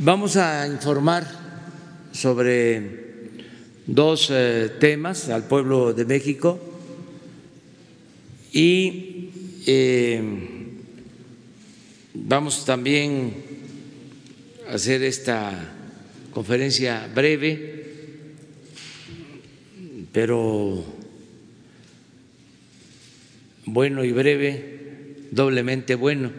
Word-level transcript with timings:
Vamos 0.00 0.36
a 0.36 0.68
informar 0.68 1.26
sobre 2.12 2.80
dos 3.84 4.28
eh, 4.30 4.70
temas 4.78 5.28
al 5.28 5.48
pueblo 5.48 5.92
de 5.92 6.04
México 6.04 6.56
y 8.52 9.30
eh, 9.66 10.22
vamos 12.14 12.64
también 12.64 13.34
a 14.70 14.74
hacer 14.74 15.02
esta 15.02 15.74
conferencia 16.32 17.10
breve, 17.12 18.36
pero 20.12 20.84
bueno 23.64 24.04
y 24.04 24.12
breve, 24.12 25.26
doblemente 25.32 25.96
bueno, 25.96 26.30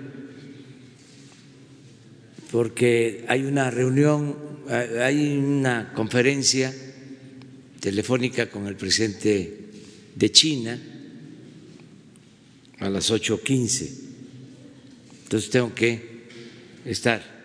porque 2.51 3.25
hay 3.27 3.43
una 3.43 3.69
reunión, 3.69 4.35
hay 5.01 5.37
una 5.37 5.93
conferencia 5.93 6.73
telefónica 7.79 8.49
con 8.49 8.67
el 8.67 8.75
presidente 8.75 9.59
de 10.15 10.31
China 10.31 10.79
a 12.79 12.89
las 12.89 13.11
8.15, 13.11 13.89
entonces 15.23 15.49
tengo 15.49 15.73
que 15.75 16.25
estar. 16.85 17.39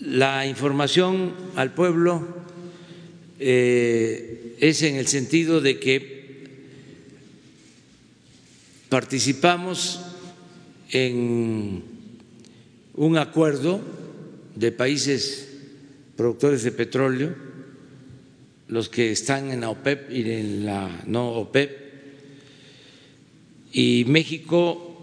La 0.00 0.46
información 0.46 1.34
al 1.54 1.74
pueblo 1.74 2.26
eh, 3.38 4.56
es 4.60 4.82
en 4.82 4.96
el 4.96 5.06
sentido 5.06 5.60
de 5.60 5.78
que 5.78 6.16
participamos 8.88 10.00
en 10.90 11.95
un 12.96 13.18
acuerdo 13.18 13.80
de 14.54 14.72
países 14.72 15.48
productores 16.16 16.62
de 16.62 16.72
petróleo, 16.72 17.34
los 18.68 18.88
que 18.88 19.12
están 19.12 19.50
en 19.50 19.60
la 19.60 19.70
OPEP 19.70 20.10
y 20.10 20.30
en 20.30 20.66
la 20.66 21.02
no 21.06 21.28
OPEP, 21.32 21.86
y 23.72 24.04
México 24.06 24.96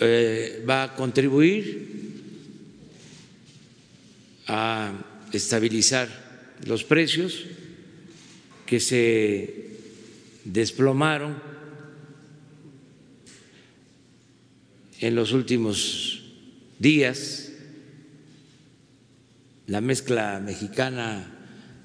eh, 0.00 0.64
va 0.68 0.84
a 0.84 0.94
contribuir 0.96 1.96
a 4.46 4.92
estabilizar 5.32 6.08
los 6.66 6.84
precios 6.84 7.44
que 8.64 8.80
se 8.80 9.66
desplomaron 10.44 11.36
en 15.00 15.14
los 15.14 15.32
últimos 15.32 16.25
días. 16.78 17.52
La 19.66 19.80
mezcla 19.80 20.40
mexicana 20.44 21.32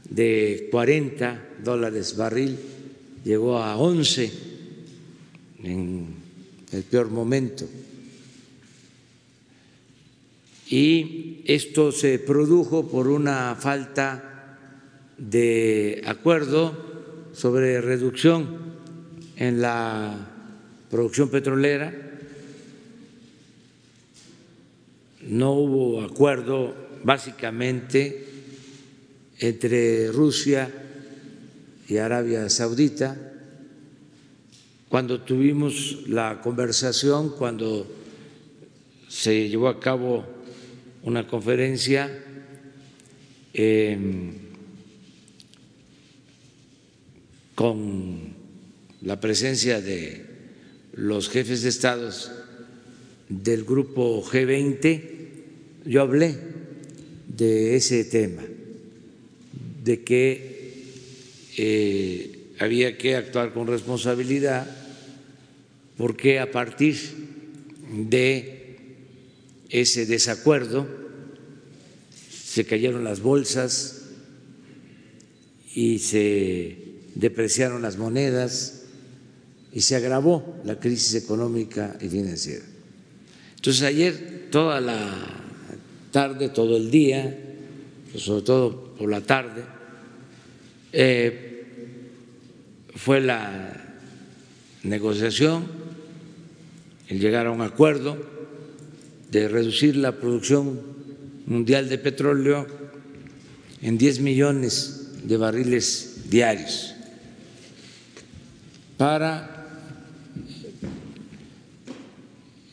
de 0.10 0.68
40 0.72 1.42
dólares 1.64 2.16
barril 2.16 2.58
llegó 3.24 3.58
a 3.58 3.78
11 3.78 4.32
en 5.64 6.16
el 6.72 6.84
peor 6.84 7.10
momento 7.10 7.68
y 10.72 11.44
esto 11.46 11.92
se 11.92 12.18
produjo 12.18 12.88
por 12.88 13.10
una 13.10 13.58
falta 13.60 14.58
de 15.18 16.02
acuerdo 16.06 17.30
sobre 17.34 17.82
reducción 17.82 18.72
en 19.36 19.62
la 19.62 20.16
producción 20.90 21.30
petrolera. 21.30 22.11
No 25.28 25.54
hubo 25.54 26.02
acuerdo 26.02 26.74
básicamente 27.04 28.26
entre 29.40 30.12
Rusia 30.12 30.72
y 31.88 31.98
Arabia 31.98 32.50
Saudita. 32.50 33.18
Cuando 34.88 35.22
tuvimos 35.22 36.08
la 36.08 36.42
conversación, 36.42 37.36
cuando 37.38 37.88
se 39.08 39.50
llevó 39.50 39.68
a 39.68 39.80
cabo 39.80 40.26
una 41.04 41.28
conferencia 41.28 42.10
em, 43.54 44.34
con 47.56 48.34
la 49.02 49.20
presencia 49.20 49.82
de 49.82 50.26
los 50.94 51.30
jefes 51.30 51.64
de 51.64 51.70
estados 51.70 52.32
del 53.28 53.64
grupo 53.64 54.24
G20, 54.24 55.11
yo 55.86 56.02
hablé 56.02 56.38
de 57.28 57.76
ese 57.76 58.04
tema, 58.04 58.44
de 59.84 60.04
que 60.04 60.52
eh, 61.58 62.54
había 62.60 62.98
que 62.98 63.16
actuar 63.16 63.54
con 63.54 63.68
responsabilidad, 63.68 64.68
porque 65.98 66.40
a 66.40 66.52
partir 66.52 66.98
de 67.92 68.78
ese 69.70 70.06
desacuerdo, 70.06 70.88
se 72.30 72.66
cayeron 72.66 73.04
las 73.04 73.22
bolsas 73.22 74.02
y 75.74 76.00
se 76.00 76.78
depreciaron 77.16 77.82
las 77.82 77.98
monedas 77.98 78.84
y 79.74 79.82
se 79.82 79.96
agravó 79.96 80.60
la 80.66 80.80
crisis 80.80 81.16
económica 81.16 81.98
y 82.02 82.10
financiera. 82.10 82.66
Entonces 83.56 83.84
ayer 83.84 84.50
toda 84.52 84.82
la 84.82 85.41
tarde, 86.12 86.50
todo 86.50 86.78
el 86.78 86.92
día, 86.92 87.38
sobre 88.16 88.42
todo 88.44 88.94
por 88.96 89.10
la 89.10 89.22
tarde, 89.22 89.64
eh, 90.94 91.64
fue 92.96 93.22
la 93.22 93.96
negociación, 94.84 95.66
el 97.08 97.20
llegar 97.20 97.48
a 97.48 97.52
un 97.52 97.62
acuerdo 97.62 98.18
de 99.32 99.48
reducir 99.48 99.96
la 99.96 100.20
producción 100.20 100.80
mundial 101.46 101.90
de 101.90 101.98
petróleo 101.98 102.68
en 103.82 103.98
10 103.98 104.20
millones 104.20 105.12
de 105.24 105.38
barriles 105.38 106.30
diarios 106.30 106.94
para 108.98 109.68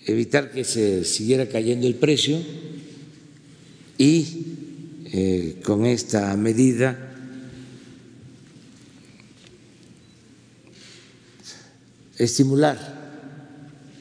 evitar 0.06 0.50
que 0.50 0.64
se 0.64 1.04
siguiera 1.04 1.48
cayendo 1.48 1.86
el 1.86 1.94
precio 1.94 2.38
y 3.98 4.46
eh, 5.06 5.60
con 5.64 5.84
esta 5.84 6.34
medida 6.36 6.96
estimular 12.16 12.78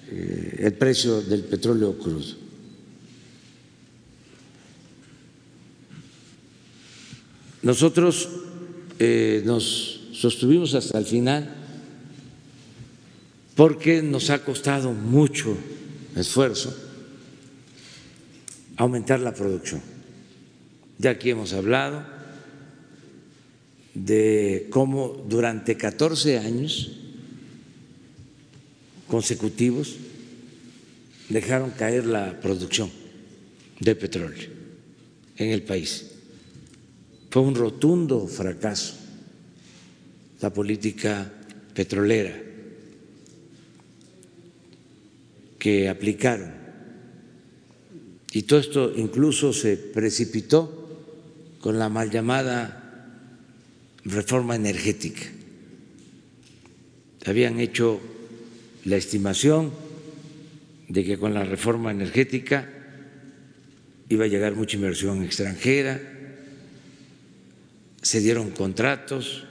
eh, 0.09 0.55
el 0.59 0.73
precio 0.73 1.21
del 1.21 1.43
petróleo 1.43 1.97
crudo. 1.97 2.35
Nosotros 7.63 8.29
eh, 8.99 9.41
nos 9.45 10.09
sostuvimos 10.13 10.73
hasta 10.75 10.99
el 10.99 11.05
final 11.05 11.53
porque 13.55 14.03
nos 14.03 14.29
ha 14.29 14.43
costado 14.45 14.93
mucho 14.93 15.57
esfuerzo 16.15 16.86
aumentar 18.77 19.19
la 19.19 19.33
producción. 19.33 19.81
Ya 20.97 21.11
aquí 21.11 21.31
hemos 21.31 21.53
hablado 21.53 22.05
de 23.93 24.67
cómo 24.69 25.25
durante 25.27 25.75
14 25.75 26.37
años 26.39 26.91
consecutivos 29.07 29.97
dejaron 31.29 31.71
caer 31.71 32.05
la 32.05 32.39
producción 32.39 32.89
de 33.79 33.95
petróleo 33.95 34.49
en 35.37 35.49
el 35.49 35.63
país. 35.63 36.11
Fue 37.29 37.41
un 37.41 37.55
rotundo 37.55 38.27
fracaso 38.27 38.95
la 40.41 40.53
política 40.53 41.31
petrolera 41.73 42.33
que 45.57 45.89
aplicaron. 45.89 46.66
Y 48.37 48.43
todo 48.43 48.59
esto 48.59 48.93
incluso 48.95 49.51
se 49.51 49.77
precipitó 49.77 51.57
con 51.59 51.79
la 51.79 51.89
mal 51.89 52.11
llamada 52.11 53.09
reforma 54.05 54.55
energética. 54.55 55.23
Habían 57.25 57.59
hecho 57.59 57.99
la 58.85 58.95
estimación 58.95 59.71
de 60.87 61.03
que 61.03 61.17
con 61.17 61.33
la 61.33 61.45
reforma 61.45 61.89
energética 61.89 62.69
iba 64.07 64.25
a 64.25 64.27
llegar 64.27 64.53
mucha 64.53 64.77
inversión 64.77 65.23
extranjera, 65.23 65.99
se 68.03 68.19
dieron 68.19 68.51
contratos, 68.51 69.45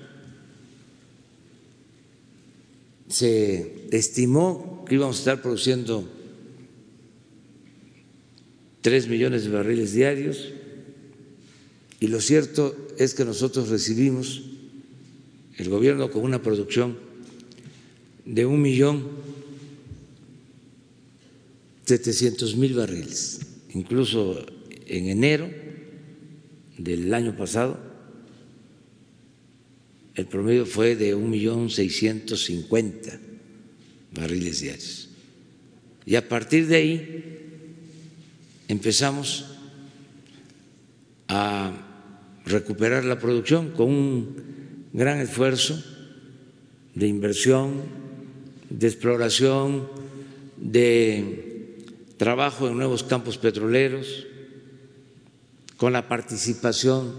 se 3.09 3.89
estimó 3.91 4.85
que 4.89 4.95
íbamos 4.95 5.17
a 5.17 5.19
estar 5.19 5.43
produciendo 5.43 6.16
tres 8.87 9.09
millones 9.09 9.43
de 9.43 9.51
barriles 9.51 9.95
diarios 9.95 10.53
y 11.99 12.07
lo 12.07 12.21
cierto 12.21 12.87
es 12.99 13.15
que 13.15 13.25
nosotros 13.25 13.69
recibimos 13.69 14.45
el 15.57 15.69
gobierno 15.71 16.09
con 16.09 16.23
una 16.23 16.41
producción 16.41 16.97
de 18.25 18.47
un 18.47 18.63
millón 18.63 19.09
setecientos 21.85 22.55
mil 22.55 22.75
barriles. 22.75 23.41
Incluso 23.75 24.47
en 24.87 25.09
enero 25.09 25.51
del 26.79 27.13
año 27.13 27.37
pasado 27.37 27.81
el 30.15 30.27
promedio 30.27 30.65
fue 30.65 30.95
de 30.95 31.17
un 31.17 31.29
millón 31.29 31.71
seiscientos 31.71 32.45
cincuenta 32.45 33.19
barriles 34.15 34.61
diarios. 34.61 35.09
Y 36.05 36.15
a 36.15 36.29
partir 36.29 36.69
de 36.69 36.77
ahí 36.77 37.46
empezamos 38.69 39.47
a 41.29 41.73
recuperar 42.45 43.05
la 43.05 43.19
producción 43.19 43.71
con 43.71 43.89
un 43.89 44.37
gran 44.93 45.19
esfuerzo 45.19 45.83
de 46.95 47.07
inversión, 47.07 47.83
de 48.71 48.87
exploración, 48.87 49.89
de 50.57 51.77
trabajo 52.17 52.69
en 52.69 52.77
nuevos 52.77 53.03
campos 53.03 53.39
petroleros, 53.39 54.27
con 55.77 55.93
la 55.93 56.09
participación 56.09 57.15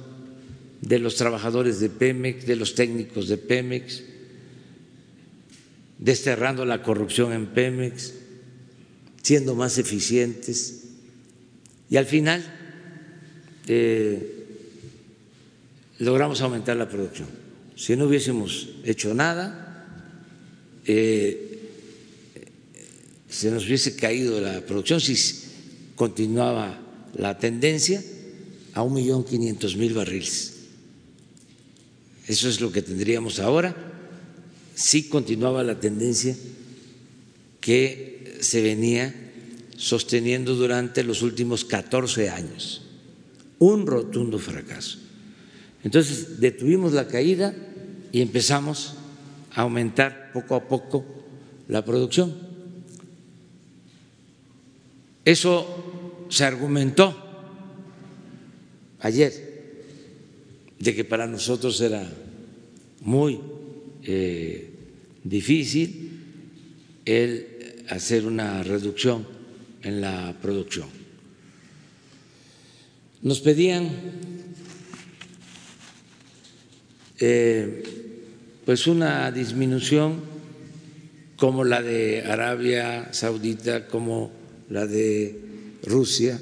de 0.82 1.00
los 1.00 1.16
trabajadores 1.16 1.80
de 1.80 1.90
Pemex, 1.90 2.46
de 2.46 2.56
los 2.56 2.74
técnicos 2.74 3.28
de 3.28 3.38
Pemex, 3.38 4.04
desterrando 6.00 6.66
la 6.66 6.82
corrupción 6.82 7.34
en 7.34 7.48
Pemex, 7.48 8.14
siendo 9.22 9.56
más 9.56 9.78
eficientes 9.78 10.87
y 11.90 11.98
al 11.98 12.06
final 12.06 12.44
eh, 13.68 14.46
logramos 16.00 16.42
aumentar 16.42 16.78
la 16.78 16.90
producción. 16.90 17.28
Si 17.76 17.96
no 17.96 18.06
hubiésemos 18.06 18.70
hecho 18.84 19.14
nada, 19.14 19.86
eh, 20.86 21.60
se 23.30 23.52
nos 23.52 23.66
hubiese 23.66 23.96
caído 23.96 24.42
la 24.42 24.62
producción 24.62 25.00
si 25.00 25.16
continuaba 25.96 26.80
la 27.16 27.38
tendencia 27.38 28.04
a 28.74 28.82
un 28.82 28.94
millón 28.94 29.24
quinientos 29.24 29.76
mil 29.76 29.94
barriles. 29.94 30.54
Eso 32.28 32.50
es 32.50 32.60
lo 32.60 32.72
que 32.72 32.82
tendríamos 32.82 33.40
ahora 33.40 33.76
si 34.76 35.10
continuaba 35.10 35.64
la 35.64 35.80
tendencia 35.80 36.36
que 37.60 38.38
se 38.42 38.62
venía 38.62 39.27
sosteniendo 39.78 40.56
durante 40.56 41.04
los 41.04 41.22
últimos 41.22 41.64
14 41.64 42.30
años. 42.30 42.82
Un 43.60 43.86
rotundo 43.86 44.40
fracaso. 44.40 44.98
Entonces 45.84 46.42
detuvimos 46.42 46.94
la 46.94 47.08
caída 47.08 47.56
y 48.12 48.22
empezamos 48.22 48.96
a 49.54 49.62
aumentar 49.62 50.32
poco 50.34 50.56
a 50.56 50.68
poco 50.68 51.06
la 51.68 51.86
producción. 51.86 52.36
Eso 55.24 56.26
se 56.30 56.44
argumentó 56.44 57.16
ayer 59.00 59.32
de 60.80 60.96
que 60.96 61.04
para 61.04 61.28
nosotros 61.28 61.80
era 61.82 62.10
muy 63.02 63.40
eh, 64.04 64.72
difícil 65.24 66.12
el 67.06 67.84
hacer 67.90 68.26
una 68.26 68.64
reducción 68.64 69.37
en 69.88 70.02
la 70.02 70.36
producción. 70.42 70.90
Nos 73.22 73.40
pedían 73.40 73.90
eh, 77.20 77.84
pues 78.66 78.86
una 78.88 79.32
disminución 79.32 80.20
como 81.38 81.64
la 81.64 81.82
de 81.82 82.22
Arabia 82.24 83.14
Saudita, 83.14 83.88
como 83.88 84.32
la 84.70 84.86
de 84.86 85.40
Rusia, 85.84 86.38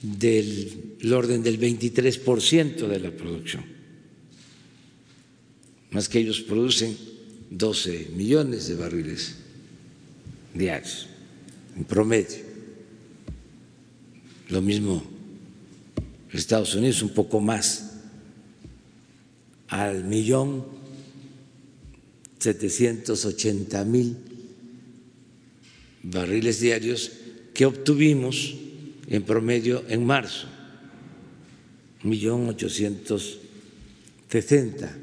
del 0.00 1.12
orden 1.12 1.42
del 1.42 1.58
23% 1.58 2.86
de 2.86 3.00
la 3.00 3.10
producción, 3.10 3.64
más 5.90 6.08
que 6.08 6.20
ellos 6.20 6.40
producen 6.42 6.96
12 7.50 8.10
millones 8.14 8.68
de 8.68 8.74
barriles 8.76 9.36
diarios 10.54 11.08
en 11.76 11.84
promedio. 11.84 12.38
Lo 14.48 14.62
mismo 14.62 15.02
Estados 16.32 16.74
Unidos, 16.74 17.02
un 17.02 17.10
poco 17.10 17.40
más, 17.40 17.92
al 19.68 20.04
millón 20.04 20.64
ochenta 23.24 23.84
mil 23.84 24.16
barriles 26.02 26.60
diarios 26.60 27.10
que 27.52 27.66
obtuvimos 27.66 28.54
en 29.08 29.22
promedio 29.24 29.84
en 29.88 30.04
marzo, 30.04 30.46
millón 32.04 32.48
ochocientos 32.48 33.38
sesenta 34.30 34.96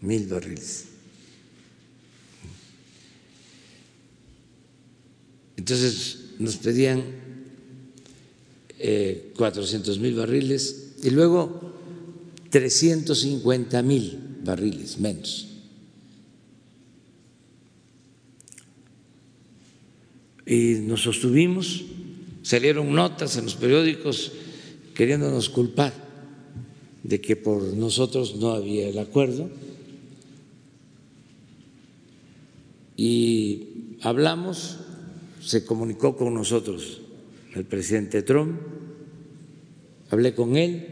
mil 0.00 0.26
barriles. 0.28 0.91
Entonces 5.62 6.18
nos 6.40 6.56
pedían 6.56 7.04
eh, 8.80 9.30
cuatrocientos 9.36 10.00
mil 10.00 10.16
barriles 10.16 10.94
y 11.04 11.10
luego 11.10 11.72
350 12.50 13.80
mil 13.82 14.18
barriles 14.44 14.98
menos. 14.98 15.46
Y 20.46 20.80
nos 20.82 21.02
sostuvimos, 21.02 21.84
salieron 22.42 22.92
notas 22.92 23.36
en 23.36 23.44
los 23.44 23.54
periódicos 23.54 24.32
queriéndonos 24.94 25.48
culpar 25.48 25.94
de 27.04 27.20
que 27.20 27.36
por 27.36 27.62
nosotros 27.62 28.34
no 28.34 28.50
había 28.50 28.88
el 28.88 28.98
acuerdo. 28.98 29.48
Y 32.96 33.98
hablamos 34.00 34.78
se 35.42 35.64
comunicó 35.64 36.16
con 36.16 36.34
nosotros 36.34 37.00
el 37.54 37.64
presidente 37.64 38.22
Trump, 38.22 38.60
hablé 40.10 40.34
con 40.34 40.56
él 40.56 40.88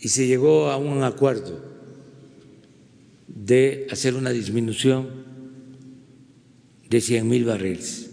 y 0.00 0.08
se 0.08 0.26
llegó 0.26 0.70
a 0.70 0.76
un 0.76 1.02
acuerdo 1.02 1.72
de 3.28 3.86
hacer 3.90 4.14
una 4.14 4.30
disminución 4.30 5.24
de 6.88 7.00
100 7.00 7.28
mil 7.28 7.44
barriles. 7.44 8.10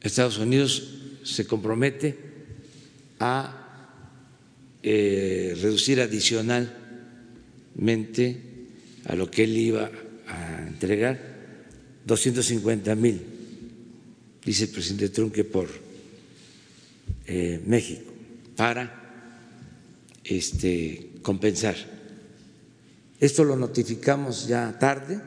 Estados 0.00 0.38
Unidos 0.38 0.94
se 1.24 1.46
compromete 1.46 2.16
a 3.18 4.04
eh, 4.82 5.56
reducir 5.60 6.00
adicionalmente 6.00 8.47
a 9.08 9.16
lo 9.16 9.30
que 9.30 9.44
él 9.44 9.56
iba 9.56 9.90
a 10.28 10.68
entregar, 10.68 11.18
250 12.04 12.94
mil, 12.94 13.20
dice 14.44 14.64
el 14.64 14.70
presidente 14.70 15.08
Trump 15.08 15.34
que 15.34 15.44
por 15.44 15.68
eh, 17.26 17.60
México, 17.66 18.12
para 18.54 19.42
este, 20.24 21.10
compensar. 21.22 21.76
Esto 23.18 23.44
lo 23.44 23.56
notificamos 23.56 24.46
ya 24.46 24.78
tarde, 24.78 25.20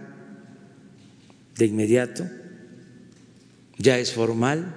de 1.57 1.65
inmediato, 1.65 2.23
ya 3.77 3.97
es 3.97 4.13
formal, 4.13 4.75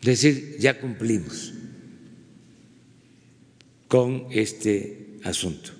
es 0.00 0.06
decir, 0.06 0.56
ya 0.58 0.80
cumplimos 0.80 1.52
con 3.88 4.26
este 4.30 5.18
asunto. 5.24 5.77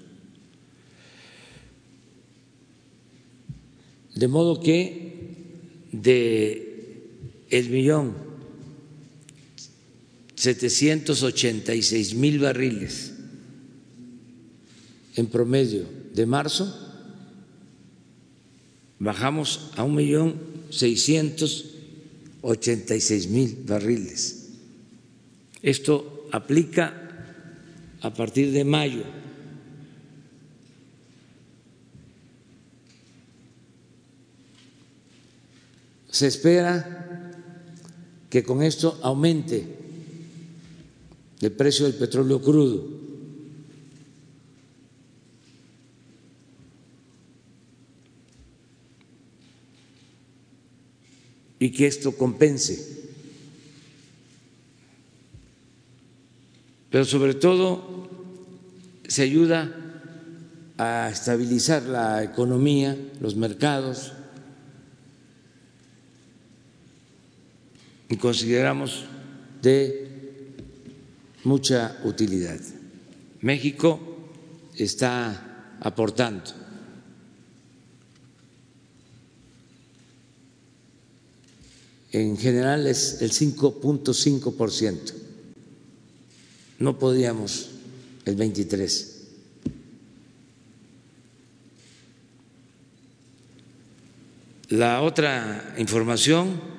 De 4.18 4.26
modo 4.26 4.58
que 4.58 5.86
de 5.92 7.06
el 7.50 7.70
millón 7.70 8.14
setecientos 10.34 11.22
ochenta 11.22 11.72
y 11.72 11.82
seis 11.82 12.14
mil 12.14 12.40
barriles 12.40 13.14
en 15.14 15.26
promedio 15.28 15.86
de 16.14 16.26
marzo, 16.26 16.66
bajamos 18.98 19.70
a 19.76 19.84
un 19.84 19.94
millón 19.94 20.34
seiscientos 20.70 21.76
ochenta 22.42 22.96
y 22.96 23.00
seis 23.00 23.28
mil 23.28 23.62
barriles. 23.66 24.48
Esto 25.62 26.26
aplica 26.32 26.90
a 28.00 28.12
partir 28.12 28.50
de 28.50 28.64
mayo 28.64 29.04
se 36.18 36.26
espera 36.26 37.30
que 38.28 38.42
con 38.42 38.60
esto 38.64 38.98
aumente 39.04 39.64
el 41.40 41.52
precio 41.52 41.86
del 41.86 41.94
petróleo 41.94 42.42
crudo. 42.42 42.98
y 51.60 51.72
que 51.72 51.88
esto 51.88 52.16
compense. 52.16 53.02
Pero 56.88 57.04
sobre 57.04 57.34
todo 57.34 58.08
se 59.08 59.22
ayuda 59.22 59.74
a 60.78 61.10
estabilizar 61.10 61.82
la 61.82 62.22
economía, 62.22 62.96
los 63.20 63.34
mercados, 63.34 64.12
y 68.08 68.16
consideramos 68.16 69.04
de 69.62 70.08
mucha 71.44 71.98
utilidad. 72.04 72.60
México 73.40 74.00
está 74.76 75.76
aportando 75.80 76.68
en 82.12 82.36
general 82.36 82.86
es 82.86 83.20
el 83.20 83.32
5.5 83.32 84.56
por 84.56 84.72
ciento. 84.72 85.12
No 86.78 86.98
podíamos 86.98 87.70
el 88.24 88.36
23. 88.36 89.14
La 94.70 95.02
otra 95.02 95.74
información 95.78 96.77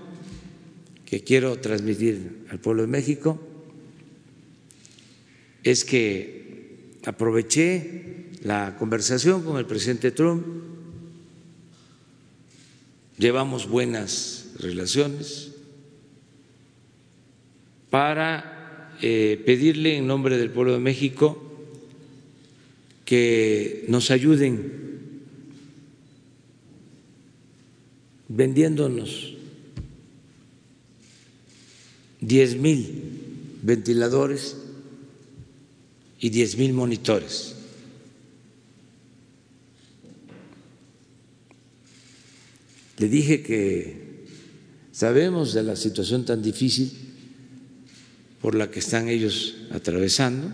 que 1.10 1.24
quiero 1.24 1.58
transmitir 1.58 2.46
al 2.52 2.60
pueblo 2.60 2.84
de 2.84 2.88
México 2.88 3.40
es 5.64 5.84
que 5.84 7.00
aproveché 7.06 8.30
la 8.44 8.76
conversación 8.78 9.44
con 9.44 9.58
el 9.58 9.66
presidente 9.66 10.12
Trump, 10.12 10.46
llevamos 13.18 13.68
buenas 13.68 14.52
relaciones 14.60 15.52
para 17.90 18.96
eh, 19.02 19.42
pedirle 19.46 19.98
en 19.98 20.06
nombre 20.06 20.38
del 20.38 20.52
pueblo 20.52 20.74
de 20.74 20.80
México 20.80 21.44
que 23.04 23.86
nos 23.88 24.12
ayuden 24.12 24.90
vendiéndonos 28.28 29.39
diez 32.30 32.56
mil 32.56 33.58
ventiladores 33.64 34.56
y 36.20 36.30
diez 36.30 36.56
mil 36.58 36.74
monitores. 36.74 37.56
Le 43.00 43.10
dije 43.10 43.42
que 43.42 44.10
Sabemos 45.00 45.54
de 45.54 45.64
la 45.64 45.78
situación 45.78 46.26
tan 46.26 46.42
difícil 46.42 46.92
por 48.42 48.54
la 48.54 48.70
que 48.70 48.80
están 48.80 49.08
ellos 49.08 49.56
atravesando, 49.72 50.52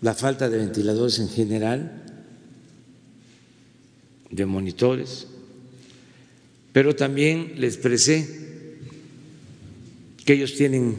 la 0.00 0.14
falta 0.14 0.48
de 0.48 0.58
ventiladores 0.58 1.18
en 1.18 1.28
general, 1.28 2.04
de 4.30 4.46
monitores, 4.46 5.26
pero 6.72 6.94
también 6.94 7.54
les 7.56 7.74
expresé 7.74 8.45
que 10.26 10.32
ellos 10.32 10.56
tienen 10.56 10.96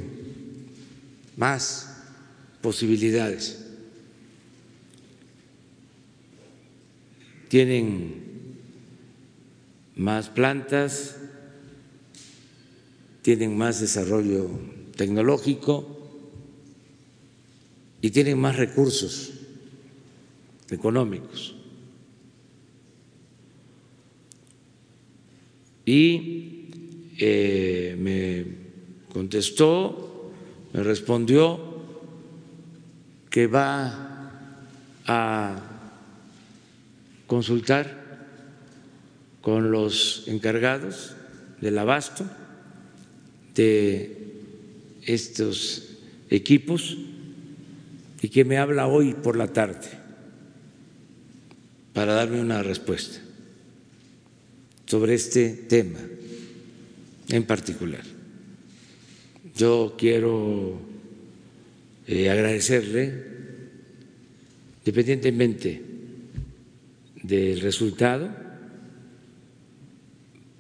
más 1.35 2.01
posibilidades, 2.61 3.65
tienen 7.49 8.23
más 9.97 10.29
plantas, 10.29 11.17
tienen 13.21 13.57
más 13.57 13.81
desarrollo 13.81 14.49
tecnológico 14.95 15.85
y 18.01 18.11
tienen 18.11 18.39
más 18.39 18.55
recursos 18.55 19.33
económicos. 20.69 21.53
Y 25.85 26.69
eh, 27.17 27.95
me 27.99 28.66
contestó, 29.17 30.31
me 30.73 30.83
respondió 30.83 31.59
que 33.31 33.47
va 33.47 34.29
a 35.07 35.55
consultar 37.25 38.27
con 39.41 39.71
los 39.71 40.27
encargados 40.27 41.15
del 41.61 41.79
abasto 41.79 42.29
de 43.55 44.35
estos 45.01 45.97
equipos 46.29 46.95
y 48.21 48.29
que 48.29 48.45
me 48.45 48.59
habla 48.59 48.85
hoy 48.85 49.15
por 49.15 49.35
la 49.35 49.47
tarde 49.47 49.89
para 51.93 52.13
darme 52.13 52.39
una 52.39 52.61
respuesta 52.61 53.17
sobre 54.85 55.15
este 55.15 55.49
tema 55.49 56.01
en 57.29 57.43
particular. 57.45 58.17
Yo 59.57 59.95
quiero 59.97 60.79
eh, 62.05 62.29
agradecerle, 62.29 63.25
independientemente 64.85 65.81
del 67.23 67.59
resultado, 67.61 68.29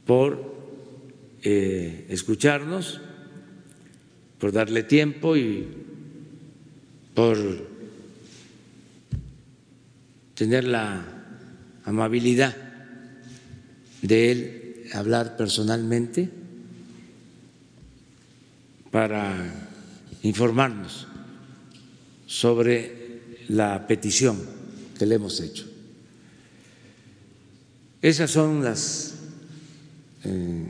por 0.03 0.57
eh, 1.43 2.07
escucharnos, 2.09 2.99
por 4.39 4.51
darle 4.51 4.81
tiempo 4.81 5.37
y 5.37 5.67
por 7.13 7.37
tener 10.33 10.63
la 10.63 11.05
amabilidad 11.83 12.57
de 14.01 14.31
él 14.31 14.83
hablar 14.93 15.37
personalmente 15.37 16.46
para 18.97 19.37
informarnos 20.23 21.05
sobre 22.25 23.45
la 23.49 23.85
petición 23.85 24.41
que 24.97 25.05
le 25.05 25.13
hemos 25.13 25.39
hecho. 25.39 25.67
Esas 28.01 28.31
son 28.31 28.63
las 28.63 29.13
eh, 30.23 30.65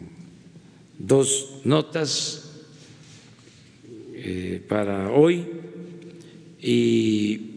dos 1.00 1.62
notas 1.64 2.52
eh, 4.14 4.62
para 4.68 5.10
hoy 5.10 5.48
y 6.62 7.52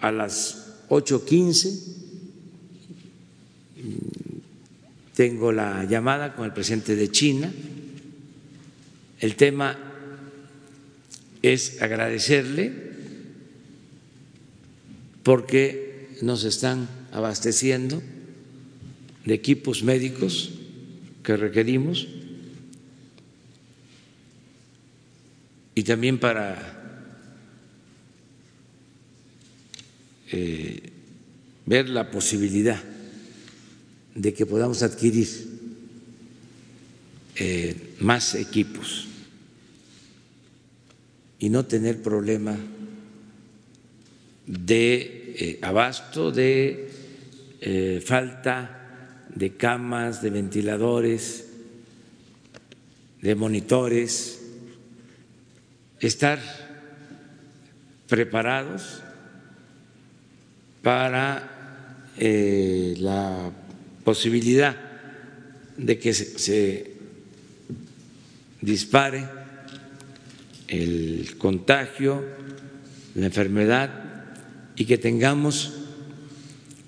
a 0.00 0.10
las 0.10 0.86
8.15 0.88 1.96
tengo 5.14 5.52
la 5.52 5.84
llamada 5.84 6.34
con 6.34 6.46
el 6.46 6.54
presidente 6.54 6.96
de 6.96 7.10
China. 7.10 7.52
El 9.20 9.34
tema 9.34 9.76
es 11.42 11.82
agradecerle 11.82 12.72
porque 15.22 16.16
nos 16.22 16.44
están 16.44 16.88
abasteciendo 17.12 18.02
de 19.24 19.34
equipos 19.34 19.82
médicos 19.82 20.52
que 21.22 21.36
requerimos 21.36 22.08
y 25.74 25.82
también 25.82 26.18
para 26.18 26.74
eh, 30.32 30.92
ver 31.66 31.88
la 31.88 32.10
posibilidad 32.10 32.82
de 34.14 34.34
que 34.34 34.46
podamos 34.46 34.82
adquirir 34.82 35.28
eh, 37.36 37.94
más 38.00 38.34
equipos 38.34 39.07
y 41.38 41.48
no 41.48 41.66
tener 41.66 42.02
problema 42.02 42.56
de 44.46 45.34
eh, 45.36 45.58
abasto, 45.62 46.30
de 46.30 46.88
falta 48.04 48.78
de 49.34 49.56
camas, 49.56 50.22
de 50.22 50.30
ventiladores, 50.30 51.46
de 53.22 53.34
monitores. 53.34 54.40
Estar 56.00 56.38
preparados 58.08 59.02
para 60.82 62.06
eh, 62.16 62.94
la 62.98 63.50
posibilidad 64.04 64.76
de 65.76 65.98
que 65.98 66.14
se, 66.14 66.92
dispare 68.60 69.28
el 70.68 71.36
contagio, 71.38 72.24
la 73.14 73.26
enfermedad 73.26 73.90
y 74.76 74.84
que 74.84 74.98
tengamos 74.98 75.72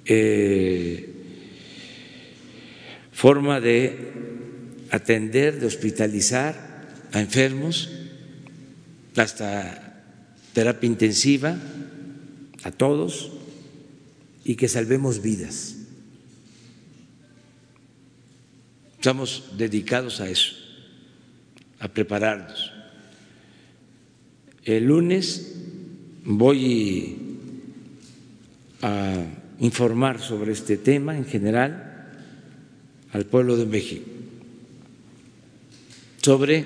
eh, 0.04 1.12
forma 3.12 3.60
de 3.60 3.96
atender, 4.90 5.60
de 5.60 5.66
hospitalizar 5.66 6.88
a 7.12 7.20
enfermos, 7.20 7.90
hasta 9.16 10.02
terapia 10.52 10.86
intensiva 10.86 11.56
a 12.62 12.70
todos 12.70 13.32
y 14.44 14.54
que 14.56 14.68
salvemos 14.68 15.22
vidas. 15.22 15.76
Estamos 18.94 19.56
dedicados 19.56 20.20
a 20.20 20.28
eso, 20.28 20.54
a 21.78 21.88
prepararnos. 21.88 22.79
El 24.64 24.84
lunes 24.84 25.54
voy 26.24 27.16
a 28.82 29.24
informar 29.60 30.20
sobre 30.20 30.52
este 30.52 30.76
tema 30.76 31.16
en 31.16 31.24
general 31.24 32.08
al 33.12 33.26
pueblo 33.26 33.56
de 33.56 33.66
México, 33.66 34.06
sobre 36.22 36.64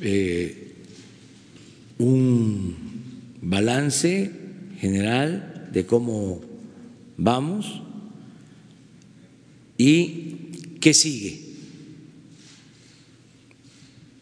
eh, 0.00 0.74
un 1.98 2.76
balance 3.40 4.30
general 4.78 5.68
de 5.72 5.86
cómo 5.86 6.40
vamos 7.16 7.82
y 9.76 10.28
¿Qué 10.80 10.94
sigue? 10.94 11.40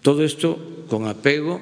Todo 0.02 0.24
esto 0.24 0.86
con 0.88 1.06
apego 1.06 1.60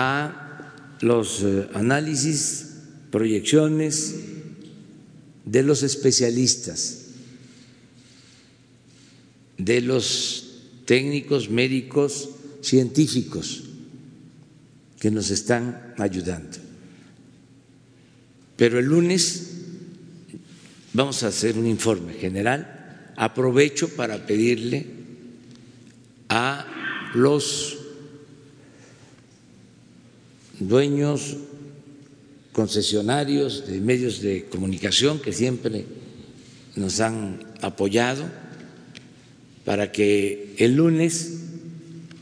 a 0.00 0.96
los 1.02 1.42
eh, 1.42 1.68
análisis, 1.74 2.68
proyecciones 3.10 4.14
de 5.44 5.62
los 5.62 5.82
especialistas, 5.82 7.08
de 9.58 9.82
los 9.82 10.62
técnicos, 10.86 11.50
médicos, 11.50 12.30
científicos 12.62 13.64
que 14.98 15.10
nos 15.10 15.30
están 15.30 15.94
ayudando. 15.98 16.56
Pero 18.56 18.78
el 18.78 18.86
lunes 18.86 19.50
vamos 20.94 21.22
a 21.22 21.28
hacer 21.28 21.58
un 21.58 21.66
informe 21.66 22.14
general 22.14 23.12
aprovecho 23.16 23.90
para 23.90 24.24
pedirle 24.24 24.86
a 26.30 27.10
los 27.14 27.79
dueños 30.60 31.36
concesionarios 32.52 33.66
de 33.66 33.80
medios 33.80 34.20
de 34.20 34.44
comunicación 34.46 35.20
que 35.20 35.32
siempre 35.32 35.86
nos 36.76 37.00
han 37.00 37.40
apoyado 37.60 38.24
para 39.64 39.90
que 39.90 40.54
el 40.58 40.76
lunes 40.76 41.40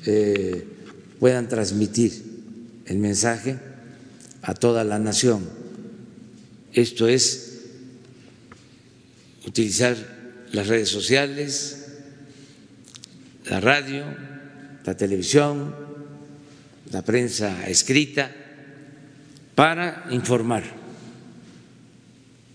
eh, 0.06 0.64
puedan 1.18 1.48
transmitir 1.48 2.22
el 2.86 2.98
mensaje 2.98 3.58
a 4.42 4.54
toda 4.54 4.84
la 4.84 4.98
nación. 4.98 5.48
Esto 6.72 7.08
es 7.08 7.62
utilizar 9.46 9.96
las 10.52 10.66
redes 10.68 10.88
sociales, 10.88 11.86
la 13.46 13.60
radio, 13.60 14.04
la 14.84 14.96
televisión, 14.96 15.87
la 16.92 17.02
prensa 17.02 17.68
escrita, 17.68 18.30
para 19.54 20.06
informar 20.10 20.62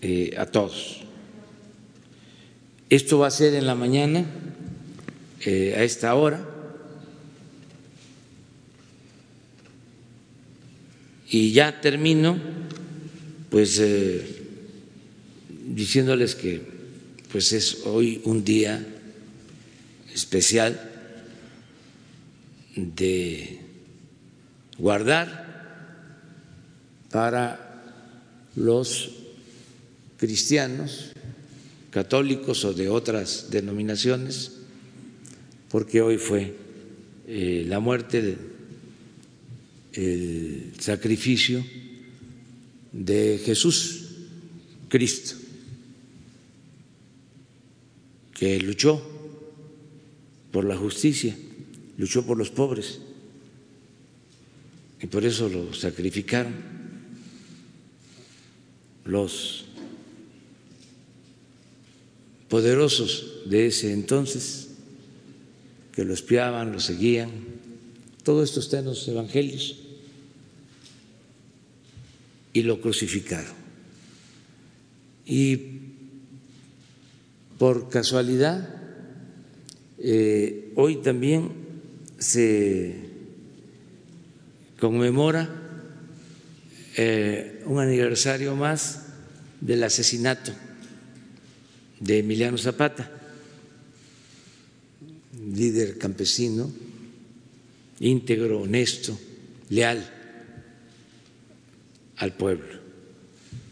eh, 0.00 0.34
a 0.38 0.46
todos. 0.46 1.02
Esto 2.88 3.18
va 3.18 3.26
a 3.26 3.30
ser 3.30 3.52
en 3.54 3.66
la 3.66 3.74
mañana, 3.74 4.24
eh, 5.44 5.74
a 5.76 5.82
esta 5.82 6.14
hora, 6.14 6.48
y 11.28 11.52
ya 11.52 11.80
termino, 11.82 12.38
pues 13.50 13.78
eh, 13.80 14.42
diciéndoles 15.66 16.34
que 16.34 16.62
pues 17.30 17.52
es 17.52 17.82
hoy 17.84 18.22
un 18.24 18.44
día 18.44 18.82
especial 20.14 20.90
de 22.76 23.63
guardar 24.78 25.44
para 27.10 27.82
los 28.56 29.10
cristianos, 30.16 31.12
católicos 31.90 32.64
o 32.64 32.72
de 32.72 32.88
otras 32.88 33.50
denominaciones, 33.50 34.52
porque 35.70 36.00
hoy 36.00 36.18
fue 36.18 36.54
eh, 37.26 37.64
la 37.68 37.80
muerte, 37.80 38.36
el 39.92 40.72
sacrificio 40.78 41.64
de 42.92 43.40
Jesús 43.44 44.00
Cristo 44.88 45.36
que 48.34 48.60
luchó 48.60 49.00
por 50.50 50.64
la 50.64 50.76
justicia, 50.76 51.36
luchó 51.96 52.26
por 52.26 52.36
los 52.36 52.50
pobres 52.50 53.00
y 55.04 55.06
por 55.06 55.22
eso 55.26 55.50
lo 55.50 55.74
sacrificaron 55.74 56.54
los 59.04 59.66
poderosos 62.48 63.42
de 63.44 63.66
ese 63.66 63.92
entonces 63.92 64.68
que 65.92 66.06
lo 66.06 66.14
espiaban, 66.14 66.72
lo 66.72 66.80
seguían. 66.80 67.30
Todo 68.22 68.42
esto 68.42 68.60
está 68.60 68.78
en 68.78 68.86
los 68.86 69.06
evangelios 69.06 69.76
y 72.54 72.62
lo 72.62 72.80
crucificaron. 72.80 73.52
Y 75.26 75.58
por 77.58 77.90
casualidad, 77.90 78.74
eh, 79.98 80.72
hoy 80.76 80.96
también 81.02 81.52
se 82.18 83.12
conmemora 84.84 85.48
eh, 86.98 87.62
un 87.64 87.80
aniversario 87.80 88.54
más 88.54 89.06
del 89.58 89.82
asesinato 89.82 90.52
de 92.00 92.18
Emiliano 92.18 92.58
Zapata, 92.58 93.10
líder 95.54 95.96
campesino, 95.96 96.70
íntegro, 97.98 98.60
honesto, 98.60 99.18
leal 99.70 100.04
al 102.18 102.34
pueblo. 102.34 102.78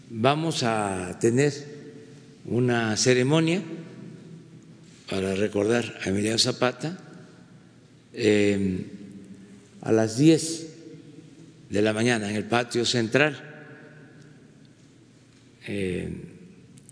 Vamos 0.09 0.63
a 0.63 1.19
tener 1.21 1.53
una 2.47 2.97
ceremonia 2.97 3.63
para 5.11 5.35
recordar 5.35 6.01
a 6.03 6.09
Emiliano 6.09 6.39
Zapata 6.39 6.99
em, 8.15 8.87
a 9.83 9.93
las 9.93 10.17
10 10.17 10.72
de 11.73 11.81
la 11.81 11.95
mañana 11.95 12.29
en 12.29 12.37
el 12.37 12.45
patio 12.45 12.85
central, 12.85 13.33
em, 15.67 16.21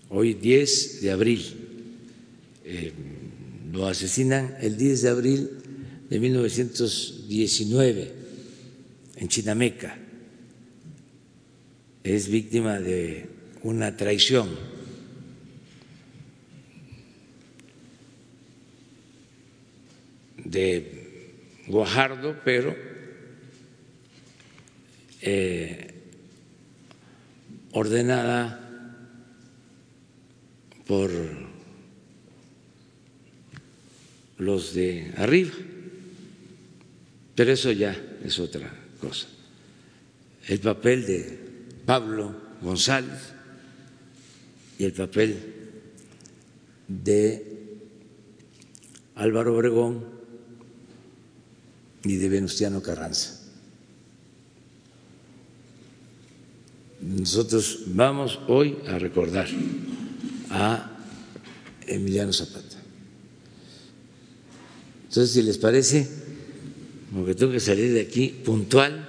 hoy 0.09 0.33
10 0.33 1.03
de 1.03 1.11
abril. 1.11 1.43
Em, 2.65 2.93
lo 3.73 3.87
asesinan 3.87 4.57
el 4.63 4.79
10 4.79 5.03
de 5.03 5.09
abril 5.11 5.51
de 6.09 6.19
1919 6.19 8.13
en 9.17 9.29
Chinameca. 9.29 9.99
Es 12.03 12.29
víctima 12.29 12.81
de 12.81 13.27
una 13.63 13.99
traición 13.99 14.49
de 20.43 21.67
Guajardo, 21.69 22.41
pero 22.47 22.75
eh, 25.23 25.95
ordenada 27.73 28.57
por 30.87 31.11
los 34.39 34.75
de 34.75 35.13
arriba, 35.17 35.53
pero 37.35 37.53
eso 37.53 37.71
ya 37.73 37.97
es 38.25 38.39
otra 38.39 38.73
cosa. 39.01 39.29
El 40.49 40.59
papel 40.61 41.07
de 41.07 41.39
Pablo 41.87 42.35
González 42.61 43.33
y 44.79 44.85
el 44.85 44.93
papel 44.93 45.39
de 46.89 47.51
Álvaro 49.15 49.55
Obregón 49.55 50.05
y 52.03 52.17
de 52.17 52.29
Venustiano 52.29 52.83
Carranza. 52.83 53.40
Nosotros 57.03 57.85
vamos 57.87 58.39
hoy 58.47 58.77
a 58.87 58.99
recordar 58.99 59.49
a 60.51 60.91
Emiliano 61.87 62.33
Zapata. 62.33 62.77
Entonces, 65.09 65.33
si 65.33 65.43
les 65.43 65.59
parece, 65.59 66.07
porque 67.13 67.35
tengo 67.35 67.53
que 67.53 67.61
salir 67.61 67.93
de 67.93 68.03
aquí 68.03 68.29
puntual, 68.45 69.09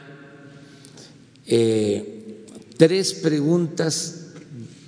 eh, 1.45 2.45
tres 2.77 3.13
preguntas 3.13 4.31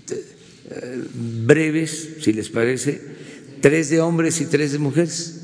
eh, 0.10 1.04
breves, 1.14 2.16
si 2.22 2.32
les 2.32 2.50
parece, 2.50 3.02
tres 3.62 3.90
de 3.90 4.00
hombres 4.00 4.40
y 4.42 4.46
tres 4.46 4.72
de 4.72 4.80
mujeres. 4.80 5.42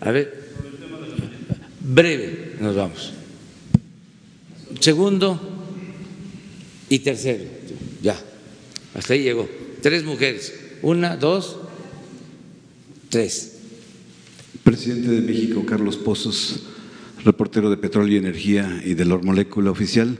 A 0.00 0.10
ver, 0.10 0.50
breve, 1.80 2.56
nos 2.60 2.76
vamos. 2.76 3.19
Segundo 4.80 5.38
y 6.88 7.00
tercero, 7.00 7.44
ya, 8.02 8.18
hasta 8.94 9.12
ahí 9.12 9.22
llegó. 9.22 9.46
Tres 9.82 10.04
mujeres, 10.04 10.54
una, 10.80 11.16
dos, 11.16 11.58
tres. 13.10 13.58
Presidente 14.64 15.08
de 15.10 15.20
México, 15.20 15.64
Carlos 15.66 15.98
Pozos, 15.98 16.62
reportero 17.24 17.68
de 17.68 17.76
Petróleo 17.76 18.14
y 18.14 18.16
Energía 18.16 18.80
y 18.82 18.94
de 18.94 19.04
la 19.04 19.18
Molécula 19.18 19.70
Oficial. 19.70 20.18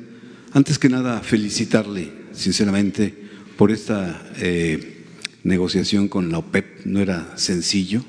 Antes 0.53 0.79
que 0.79 0.91
nada, 0.91 1.21
felicitarle, 1.21 2.13
sinceramente, 2.33 3.15
por 3.57 3.71
esta 3.71 4.31
eh, 4.41 5.05
negociación 5.43 6.09
con 6.09 6.31
la 6.31 6.39
OPEP. 6.39 6.85
No 6.85 7.01
era 7.01 7.33
sencillo. 7.39 8.05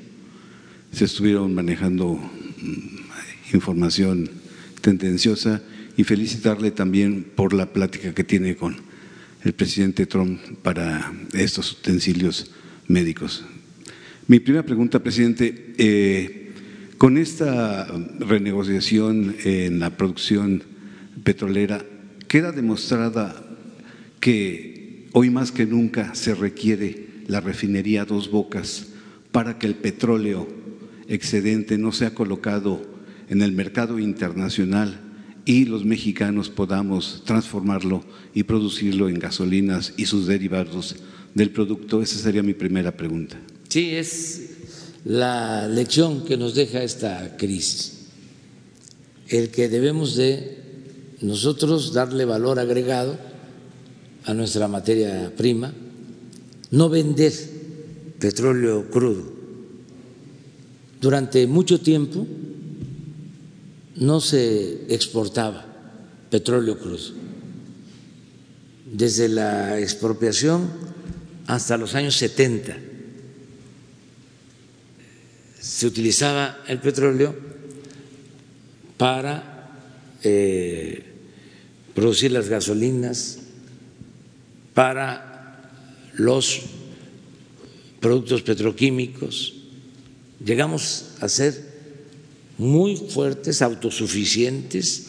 Se 0.92 1.06
estuvieron 1.06 1.54
manejando 1.54 2.14
mm, 2.14 3.54
información 3.54 4.30
tendenciosa 4.82 5.62
y 5.96 6.04
felicitarle 6.04 6.70
también 6.70 7.24
por 7.34 7.52
la 7.52 7.72
plática 7.72 8.14
que 8.14 8.24
tiene 8.24 8.56
con 8.56 8.76
el 9.44 9.52
presidente 9.52 10.06
Trump 10.06 10.40
para 10.62 11.12
estos 11.32 11.72
utensilios 11.72 12.50
médicos. 12.88 13.44
Mi 14.28 14.40
primera 14.40 14.64
pregunta, 14.64 15.02
presidente, 15.02 15.74
eh, 15.78 16.52
con 16.96 17.18
esta 17.18 17.86
renegociación 18.20 19.34
en 19.44 19.80
la 19.80 19.96
producción 19.96 20.62
petrolera, 21.24 21.84
queda 22.28 22.52
demostrada 22.52 23.44
que 24.20 25.08
hoy 25.12 25.30
más 25.30 25.50
que 25.50 25.66
nunca 25.66 26.14
se 26.14 26.34
requiere 26.34 27.08
la 27.26 27.40
refinería 27.40 28.04
Dos 28.04 28.30
Bocas 28.30 28.86
para 29.32 29.58
que 29.58 29.66
el 29.66 29.74
petróleo 29.74 30.48
excedente 31.08 31.76
no 31.78 31.92
sea 31.92 32.14
colocado 32.14 32.80
en 33.28 33.42
el 33.42 33.52
mercado 33.52 33.98
internacional 33.98 35.11
y 35.44 35.64
los 35.64 35.84
mexicanos 35.84 36.48
podamos 36.48 37.22
transformarlo 37.24 38.04
y 38.34 38.44
producirlo 38.44 39.08
en 39.08 39.18
gasolinas 39.18 39.94
y 39.96 40.06
sus 40.06 40.26
derivados 40.26 40.96
del 41.34 41.50
producto? 41.50 42.02
Esa 42.02 42.18
sería 42.18 42.42
mi 42.42 42.54
primera 42.54 42.96
pregunta. 42.96 43.40
Sí, 43.68 43.94
es 43.94 44.50
la 45.04 45.66
lección 45.66 46.24
que 46.24 46.36
nos 46.36 46.54
deja 46.54 46.82
esta 46.82 47.36
crisis, 47.36 48.06
el 49.28 49.50
que 49.50 49.68
debemos 49.68 50.14
de 50.16 50.58
nosotros 51.20 51.92
darle 51.92 52.24
valor 52.24 52.58
agregado 52.58 53.18
a 54.24 54.34
nuestra 54.34 54.68
materia 54.68 55.32
prima, 55.36 55.72
no 56.70 56.88
vender 56.88 57.32
petróleo 58.18 58.88
crudo. 58.90 59.32
Durante 61.00 61.46
mucho 61.48 61.80
tiempo 61.80 62.26
no 64.02 64.20
se 64.20 64.92
exportaba 64.92 65.64
petróleo 66.28 66.78
crudo. 66.78 67.14
Desde 68.84 69.28
la 69.28 69.78
expropiación 69.78 70.68
hasta 71.46 71.76
los 71.76 71.94
años 71.94 72.16
70 72.16 72.76
se 75.60 75.86
utilizaba 75.86 76.58
el 76.66 76.80
petróleo 76.80 77.34
para 78.96 79.70
eh, 80.22 81.04
producir 81.94 82.32
las 82.32 82.48
gasolinas, 82.48 83.38
para 84.74 85.60
los 86.14 86.62
productos 88.00 88.42
petroquímicos. 88.42 89.54
Llegamos 90.44 91.12
a 91.20 91.28
ser 91.28 91.71
muy 92.58 92.96
fuertes, 92.96 93.62
autosuficientes 93.62 95.08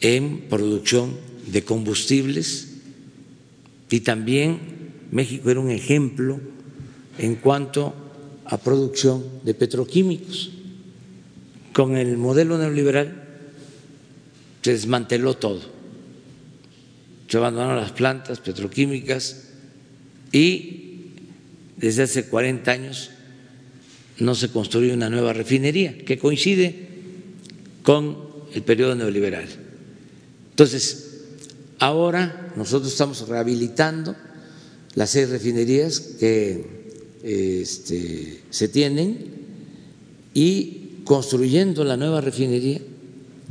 en 0.00 0.48
producción 0.48 1.16
de 1.46 1.64
combustibles 1.64 2.68
y 3.90 4.00
también 4.00 4.58
México 5.10 5.50
era 5.50 5.60
un 5.60 5.70
ejemplo 5.70 6.40
en 7.18 7.36
cuanto 7.36 7.94
a 8.44 8.58
producción 8.58 9.24
de 9.44 9.54
petroquímicos. 9.54 10.50
Con 11.72 11.96
el 11.96 12.16
modelo 12.16 12.58
neoliberal 12.58 13.22
se 14.62 14.72
desmanteló 14.72 15.34
todo, 15.34 15.60
se 17.28 17.36
abandonaron 17.36 17.76
las 17.76 17.92
plantas 17.92 18.40
petroquímicas 18.40 19.50
y 20.32 21.10
desde 21.76 22.04
hace 22.04 22.26
40 22.26 22.70
años 22.70 23.10
no 24.18 24.34
se 24.34 24.48
construye 24.50 24.92
una 24.92 25.10
nueva 25.10 25.32
refinería, 25.32 25.98
que 25.98 26.18
coincide 26.18 26.88
con 27.82 28.16
el 28.54 28.62
periodo 28.62 28.94
neoliberal. 28.94 29.46
Entonces, 30.50 31.22
ahora 31.78 32.52
nosotros 32.56 32.92
estamos 32.92 33.28
rehabilitando 33.28 34.14
las 34.94 35.10
seis 35.10 35.28
refinerías 35.28 35.98
que 36.00 36.64
este, 37.22 38.42
se 38.50 38.68
tienen 38.68 39.32
y 40.32 41.00
construyendo 41.04 41.84
la 41.84 41.96
nueva 41.96 42.20
refinería 42.20 42.80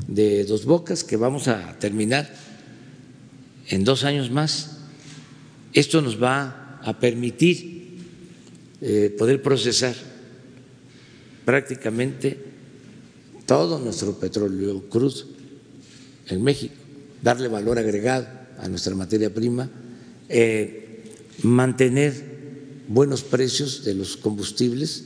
de 0.07 0.45
Dos 0.45 0.65
Bocas 0.65 1.03
que 1.03 1.17
vamos 1.17 1.47
a 1.47 1.77
terminar 1.79 2.33
en 3.67 3.83
dos 3.83 4.03
años 4.03 4.31
más. 4.31 4.77
Esto 5.73 6.01
nos 6.01 6.21
va 6.21 6.79
a 6.83 6.99
permitir 6.99 7.97
eh, 8.81 9.13
poder 9.17 9.41
procesar 9.41 10.12
prácticamente 11.45 12.37
todo 13.45 13.79
nuestro 13.79 14.17
petróleo 14.17 14.89
crudo 14.89 15.23
en 16.27 16.41
México, 16.43 16.75
darle 17.21 17.47
valor 17.47 17.77
agregado 17.77 18.27
a 18.59 18.67
nuestra 18.67 18.95
materia 18.95 19.33
prima, 19.33 19.69
eh, 20.29 21.03
mantener 21.43 22.13
buenos 22.87 23.23
precios 23.23 23.83
de 23.83 23.93
los 23.95 24.17
combustibles, 24.17 25.05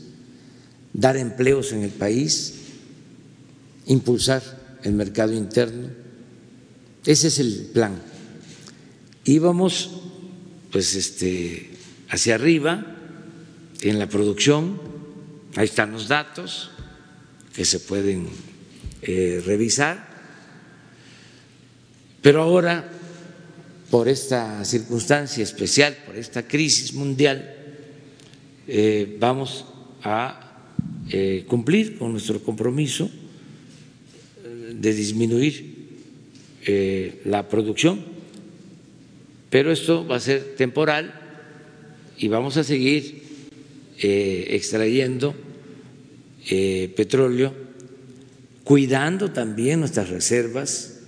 dar 0.93 1.17
empleos 1.17 1.73
en 1.73 1.83
el 1.83 1.91
país, 1.91 2.53
impulsar 3.87 4.41
el 4.83 4.93
mercado 4.93 5.33
interno. 5.33 5.89
Ese 7.05 7.27
es 7.27 7.39
el 7.39 7.69
plan. 7.73 7.99
Íbamos 9.25 9.91
pues 10.71 10.95
este 10.95 11.71
hacia 12.09 12.35
arriba 12.35 12.95
en 13.81 13.99
la 13.99 14.07
producción 14.07 14.79
Ahí 15.55 15.65
están 15.65 15.91
los 15.91 16.07
datos 16.07 16.71
que 17.53 17.65
se 17.65 17.79
pueden 17.79 18.27
eh, 19.01 19.41
revisar. 19.45 20.05
Pero 22.21 22.43
ahora, 22.43 22.87
por 23.89 24.07
esta 24.07 24.63
circunstancia 24.65 25.43
especial, 25.43 25.97
por 26.05 26.15
esta 26.15 26.47
crisis 26.47 26.93
mundial, 26.93 27.55
eh, 28.67 29.17
vamos 29.19 29.65
a 30.03 30.67
eh, 31.09 31.45
cumplir 31.47 31.97
con 31.97 32.11
nuestro 32.11 32.41
compromiso 32.43 33.09
de 34.73 34.93
disminuir 34.93 35.77
la 37.23 37.47
producción, 37.47 38.03
pero 39.49 39.71
esto 39.71 40.05
va 40.05 40.17
a 40.17 40.19
ser 40.19 40.55
temporal 40.57 41.13
y 42.17 42.27
vamos 42.27 42.57
a 42.57 42.63
seguir 42.63 43.26
extrayendo 43.99 45.35
eh, 46.49 46.93
petróleo, 46.95 47.53
cuidando 48.63 49.31
también 49.31 49.79
nuestras 49.79 50.09
reservas, 50.09 50.99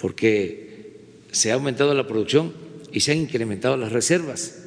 porque 0.00 0.98
se 1.32 1.50
ha 1.50 1.54
aumentado 1.54 1.94
la 1.94 2.06
producción 2.06 2.52
y 2.92 3.00
se 3.00 3.12
han 3.12 3.18
incrementado 3.18 3.76
las 3.76 3.92
reservas 3.92 4.62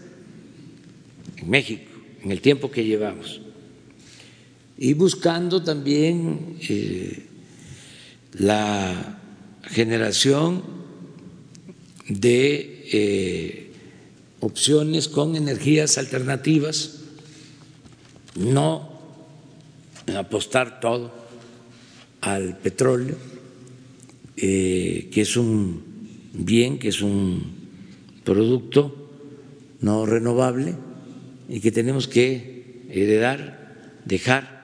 en 1.38 1.50
México 1.50 1.92
en 2.24 2.32
el 2.32 2.42
tiempo 2.42 2.72
que 2.72 2.84
llevamos. 2.84 3.42
Y 4.78 4.94
buscando 4.94 5.64
también 5.64 6.58
eh, 6.68 7.26
la 8.34 9.20
generación 9.64 10.64
de 12.08 12.86
eh, 12.92 13.67
opciones 14.40 15.08
con 15.08 15.36
energías 15.36 15.98
alternativas, 15.98 17.00
no 18.36 18.90
apostar 20.16 20.80
todo 20.80 21.12
al 22.22 22.58
petróleo, 22.58 23.16
eh, 24.38 25.10
que 25.12 25.22
es 25.22 25.36
un 25.38 25.84
bien, 26.34 26.78
que 26.80 26.90
es 26.90 27.02
un 27.02 27.58
producto 28.24 29.10
no 29.82 30.06
renovable 30.06 30.76
y 31.50 31.60
que 31.60 31.72
tenemos 31.72 32.08
que 32.08 32.86
heredar, 32.90 34.02
dejar 34.06 34.58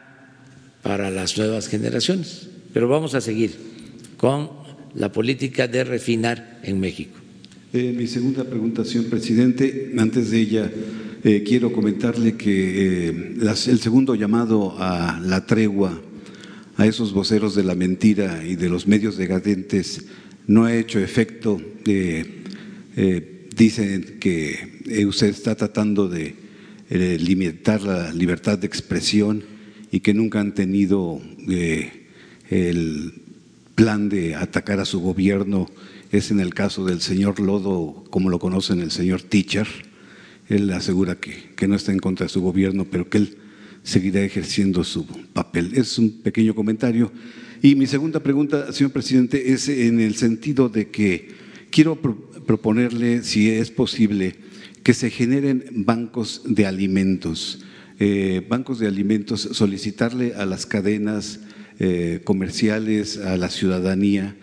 para 0.81 1.09
las 1.09 1.37
nuevas 1.37 1.67
generaciones. 1.67 2.49
Pero 2.73 2.87
vamos 2.87 3.15
a 3.15 3.21
seguir 3.21 3.55
con 4.17 4.49
la 4.95 5.11
política 5.11 5.67
de 5.67 5.83
refinar 5.83 6.59
en 6.63 6.79
México. 6.79 7.22
Eh, 7.75 7.91
mi 7.91 8.05
segunda 8.05 8.43
pregunta, 8.43 8.85
señor 8.85 9.09
presidente, 9.09 9.95
antes 9.97 10.29
de 10.29 10.39
ella 10.39 10.71
eh, 11.23 11.41
quiero 11.43 11.73
comentarle 11.73 12.37
que 12.37 13.09
eh, 13.09 13.35
el 13.41 13.79
segundo 13.79 14.13
llamado 14.13 14.75
a 14.77 15.19
la 15.19 15.47
tregua 15.47 15.99
a 16.77 16.85
esos 16.85 17.13
voceros 17.13 17.55
de 17.55 17.63
la 17.63 17.73
mentira 17.73 18.45
y 18.45 18.57
de 18.57 18.69
los 18.69 18.85
medios 18.85 19.17
decadentes 19.17 20.05
no 20.45 20.65
ha 20.65 20.75
hecho 20.75 20.99
efecto. 20.99 21.59
dicen 23.55 24.17
que 24.19 25.05
usted 25.07 25.29
está 25.29 25.55
tratando 25.55 26.07
de 26.07 26.35
limitar 26.91 27.81
la 27.81 28.13
libertad 28.13 28.59
de 28.59 28.67
expresión 28.67 29.41
y 29.91 30.01
que 30.01 30.13
nunca 30.13 30.41
han 30.41 30.53
tenido 30.53 31.19
el 32.51 33.13
plan 33.73 34.09
de 34.09 34.35
atacar 34.35 34.79
a 34.79 34.85
su 34.85 34.99
gobierno 34.99 35.65
es 36.13 36.29
en 36.29 36.39
el 36.39 36.53
caso 36.53 36.85
del 36.85 37.01
señor 37.01 37.39
Lodo, 37.39 38.03
como 38.11 38.29
lo 38.29 38.37
conocen 38.37 38.79
el 38.81 38.91
señor 38.91 39.23
Teacher. 39.23 39.67
Él 40.47 40.69
asegura 40.69 41.15
que, 41.15 41.49
que 41.55 41.67
no 41.67 41.75
está 41.75 41.91
en 41.91 41.97
contra 41.97 42.27
de 42.27 42.29
su 42.29 42.39
gobierno, 42.39 42.85
pero 42.85 43.09
que 43.09 43.17
él 43.17 43.37
seguirá 43.81 44.21
ejerciendo 44.21 44.83
su 44.83 45.07
papel. 45.07 45.71
Es 45.73 45.97
un 45.97 46.21
pequeño 46.21 46.53
comentario. 46.53 47.11
Y 47.63 47.73
mi 47.73 47.87
segunda 47.87 48.21
pregunta, 48.21 48.71
señor 48.71 48.91
presidente, 48.91 49.53
es 49.53 49.67
en 49.67 49.99
el 49.99 50.13
sentido 50.13 50.69
de 50.69 50.89
que 50.89 51.29
quiero 51.71 51.99
proponerle, 51.99 53.23
si 53.23 53.49
es 53.49 53.71
posible, 53.71 54.35
que 54.83 54.93
se 54.93 55.09
generen 55.09 55.65
bancos 55.77 56.43
de 56.45 56.67
alimentos. 56.67 57.63
Eh, 57.99 58.45
bancos 58.47 58.77
de 58.77 58.87
alimentos, 58.87 59.49
solicitarle 59.53 60.35
a 60.35 60.45
las 60.45 60.67
cadenas 60.67 61.39
eh, 61.79 62.21
comerciales, 62.23 63.17
a 63.17 63.35
la 63.35 63.49
ciudadanía, 63.49 64.35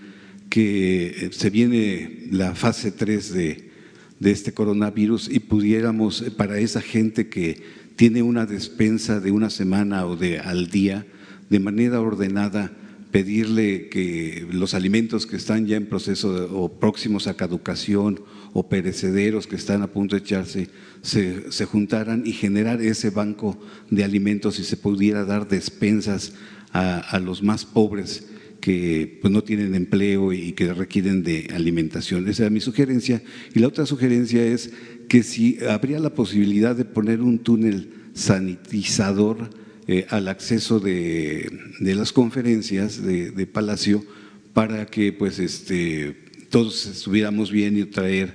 que 0.50 1.06
eh, 1.06 1.30
se 1.32 1.48
viene 1.48 2.26
la 2.30 2.54
fase 2.54 2.92
3 2.92 3.32
de, 3.32 3.70
de 4.18 4.30
este 4.30 4.52
coronavirus 4.52 5.30
y 5.30 5.40
pudiéramos, 5.40 6.20
eh, 6.20 6.30
para 6.30 6.58
esa 6.58 6.82
gente 6.82 7.28
que 7.28 7.62
tiene 7.96 8.22
una 8.22 8.44
despensa 8.44 9.20
de 9.20 9.30
una 9.30 9.48
semana 9.48 10.04
o 10.06 10.16
de 10.16 10.38
al 10.38 10.68
día, 10.68 11.06
de 11.48 11.60
manera 11.60 12.00
ordenada, 12.00 12.76
pedirle 13.10 13.88
que 13.88 14.46
los 14.52 14.74
alimentos 14.74 15.26
que 15.26 15.36
están 15.36 15.66
ya 15.66 15.76
en 15.76 15.86
proceso 15.86 16.48
o 16.52 16.78
próximos 16.78 17.26
a 17.26 17.34
caducación 17.34 18.20
o 18.52 18.68
perecederos 18.68 19.46
que 19.46 19.56
están 19.56 19.82
a 19.82 19.88
punto 19.88 20.14
de 20.14 20.22
echarse 20.22 20.68
se, 21.02 21.50
se, 21.50 21.64
juntaran 21.64 22.22
y 22.24 22.32
generar 22.32 22.80
ese 22.80 23.10
banco 23.10 23.58
de 23.90 24.04
alimentos 24.04 24.58
y 24.60 24.64
se 24.64 24.76
pudiera 24.76 25.24
dar 25.24 25.48
despensas 25.48 26.34
a, 26.72 27.18
los 27.18 27.42
más 27.42 27.64
pobres 27.64 28.26
que 28.60 29.18
pues, 29.20 29.32
no 29.32 29.42
tienen 29.42 29.74
empleo 29.74 30.32
y 30.32 30.52
que 30.52 30.72
requieren 30.72 31.22
de 31.22 31.48
alimentación. 31.52 32.28
Esa 32.28 32.46
es 32.46 32.50
mi 32.50 32.60
sugerencia. 32.60 33.22
Y 33.54 33.58
la 33.58 33.68
otra 33.68 33.86
sugerencia 33.86 34.44
es 34.44 34.70
que 35.08 35.22
si 35.22 35.58
habría 35.68 35.98
la 35.98 36.14
posibilidad 36.14 36.76
de 36.76 36.84
poner 36.84 37.20
un 37.20 37.38
túnel 37.38 37.90
sanitizador 38.14 39.50
eh, 39.88 40.06
al 40.10 40.28
acceso 40.28 40.78
de, 40.78 41.50
las 41.80 42.12
conferencias 42.12 43.02
de, 43.02 43.46
Palacio 43.46 44.04
para 44.52 44.86
que 44.86 45.12
pues 45.12 45.38
este, 45.38 46.16
todos 46.50 46.86
estuviéramos 46.86 47.50
bien 47.50 47.76
y 47.76 47.84
traer 47.84 48.34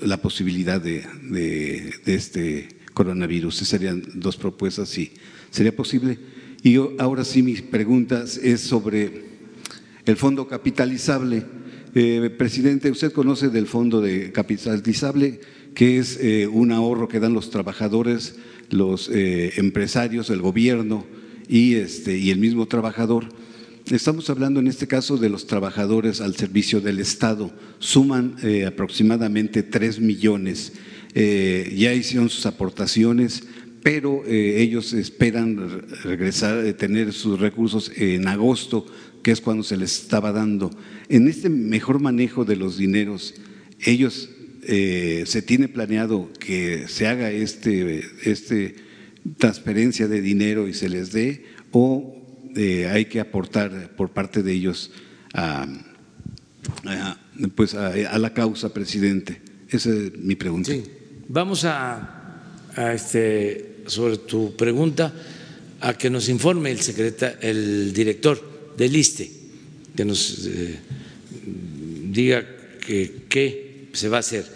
la 0.00 0.18
posibilidad 0.18 0.80
de, 0.80 1.04
de 1.28 2.14
este 2.14 2.68
coronavirus. 2.94 3.56
Esas 3.56 3.68
serían 3.68 4.02
dos 4.14 4.36
propuestas 4.36 4.96
y 4.96 5.10
sería 5.50 5.74
posible. 5.74 6.18
Y 6.62 6.76
ahora 6.98 7.24
sí 7.24 7.42
mis 7.42 7.62
preguntas 7.62 8.38
es 8.38 8.60
sobre 8.60 9.25
el 10.06 10.16
fondo 10.16 10.46
capitalizable. 10.46 11.42
Eh, 11.94 12.30
presidente, 12.38 12.90
usted 12.90 13.12
conoce 13.12 13.48
del 13.48 13.66
fondo 13.66 14.00
de 14.00 14.30
capitalizable, 14.32 15.40
que 15.74 15.98
es 15.98 16.18
eh, 16.20 16.46
un 16.46 16.72
ahorro 16.72 17.08
que 17.08 17.20
dan 17.20 17.34
los 17.34 17.50
trabajadores, 17.50 18.36
los 18.70 19.10
eh, 19.12 19.52
empresarios, 19.56 20.30
el 20.30 20.40
gobierno 20.40 21.04
y, 21.48 21.74
este, 21.74 22.16
y 22.18 22.30
el 22.30 22.38
mismo 22.38 22.66
trabajador. 22.66 23.24
Estamos 23.90 24.30
hablando 24.30 24.60
en 24.60 24.68
este 24.68 24.86
caso 24.86 25.16
de 25.16 25.28
los 25.28 25.46
trabajadores 25.46 26.20
al 26.20 26.36
servicio 26.36 26.80
del 26.80 26.98
Estado. 26.98 27.52
Suman 27.78 28.34
aproximadamente 28.66 29.62
tres 29.62 30.00
millones. 30.00 30.72
ya 31.14 31.94
hicieron 31.94 32.28
sus 32.28 32.46
aportaciones 32.46 33.44
pero 33.84 34.24
ellos 34.26 34.92
esperan 34.94 35.86
regresar, 36.02 36.72
tener 36.72 37.12
sus 37.12 37.38
recursos 37.38 37.92
en 37.94 38.26
agosto, 38.26 38.84
que 39.26 39.32
es 39.32 39.40
cuando 39.40 39.64
se 39.64 39.76
les 39.76 40.02
estaba 40.02 40.30
dando. 40.30 40.70
En 41.08 41.26
este 41.26 41.48
mejor 41.48 41.98
manejo 41.98 42.44
de 42.44 42.54
los 42.54 42.78
dineros, 42.78 43.34
ellos 43.80 44.30
eh, 44.62 45.24
se 45.26 45.42
tiene 45.42 45.66
planeado 45.66 46.30
que 46.38 46.86
se 46.86 47.08
haga 47.08 47.32
este, 47.32 48.04
este 48.22 48.76
transferencia 49.36 50.06
de 50.06 50.20
dinero 50.20 50.68
y 50.68 50.74
se 50.74 50.88
les 50.88 51.10
dé, 51.10 51.44
o 51.72 52.14
eh, 52.54 52.86
hay 52.86 53.06
que 53.06 53.18
aportar 53.18 53.96
por 53.96 54.10
parte 54.10 54.44
de 54.44 54.52
ellos 54.52 54.92
a, 55.34 55.66
pues 57.56 57.74
a, 57.74 58.16
la 58.20 58.32
causa, 58.32 58.72
presidente. 58.72 59.42
Esa 59.68 59.90
es 59.90 60.16
mi 60.18 60.36
pregunta. 60.36 60.70
Sí, 60.70 60.84
vamos 61.26 61.64
a, 61.64 62.44
a 62.76 62.94
este 62.94 63.78
sobre 63.86 64.18
tu 64.18 64.54
pregunta 64.54 65.12
a 65.80 65.94
que 65.94 66.10
nos 66.10 66.28
informe 66.28 66.70
el, 66.70 66.78
el 67.40 67.92
director 67.92 68.55
del 68.76 68.94
ISTE, 68.94 69.30
que 69.96 70.04
nos 70.04 70.46
eh, 70.46 70.78
diga 72.10 72.46
qué 72.80 73.88
se 73.92 74.08
va 74.08 74.18
a 74.18 74.20
hacer. 74.20 74.46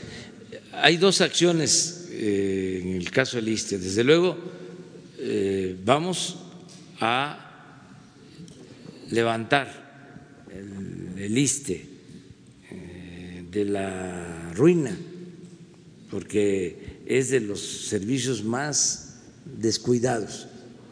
Hay 0.73 0.97
dos 0.97 1.21
acciones 1.21 2.09
eh, 2.11 2.81
en 2.83 2.97
el 2.97 3.11
caso 3.11 3.37
del 3.37 3.49
ISTE. 3.49 3.79
Desde 3.79 4.05
luego, 4.05 4.37
eh, 5.19 5.77
vamos 5.85 6.37
a 7.01 7.47
levantar 9.11 10.47
el, 10.55 11.23
el 11.23 11.39
ISTE 11.39 11.87
de 13.51 13.65
la 13.65 14.53
ruina, 14.55 14.97
porque 16.11 17.01
es 17.07 17.31
de 17.31 17.41
los 17.41 17.61
servicios 17.61 18.45
más 18.45 19.17
descuidados, 19.45 20.47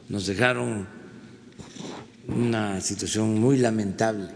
nos 0.08 0.26
dejaron 0.26 0.97
una 2.28 2.80
situación 2.80 3.40
muy 3.40 3.56
lamentable, 3.56 4.28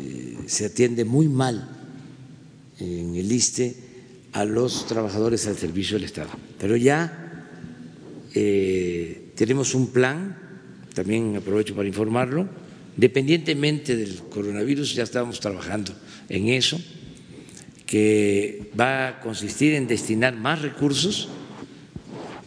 eh, 0.00 0.36
se 0.46 0.66
atiende 0.66 1.04
muy 1.04 1.28
mal 1.28 1.68
en 2.78 3.14
el 3.16 3.32
ISTE 3.32 3.76
a 4.32 4.44
los 4.44 4.86
trabajadores 4.86 5.46
al 5.46 5.56
servicio 5.56 5.96
del 5.96 6.04
Estado. 6.04 6.30
Pero 6.58 6.76
ya 6.76 7.46
eh, 8.34 9.32
tenemos 9.34 9.74
un 9.74 9.88
plan, 9.88 10.36
también 10.94 11.36
aprovecho 11.36 11.74
para 11.74 11.88
informarlo, 11.88 12.48
independientemente 12.96 13.96
del 13.96 14.18
coronavirus, 14.28 14.94
ya 14.94 15.02
estamos 15.04 15.40
trabajando 15.40 15.92
en 16.28 16.48
eso, 16.48 16.80
que 17.86 18.70
va 18.78 19.08
a 19.08 19.20
consistir 19.20 19.74
en 19.74 19.86
destinar 19.86 20.36
más 20.36 20.62
recursos 20.62 21.28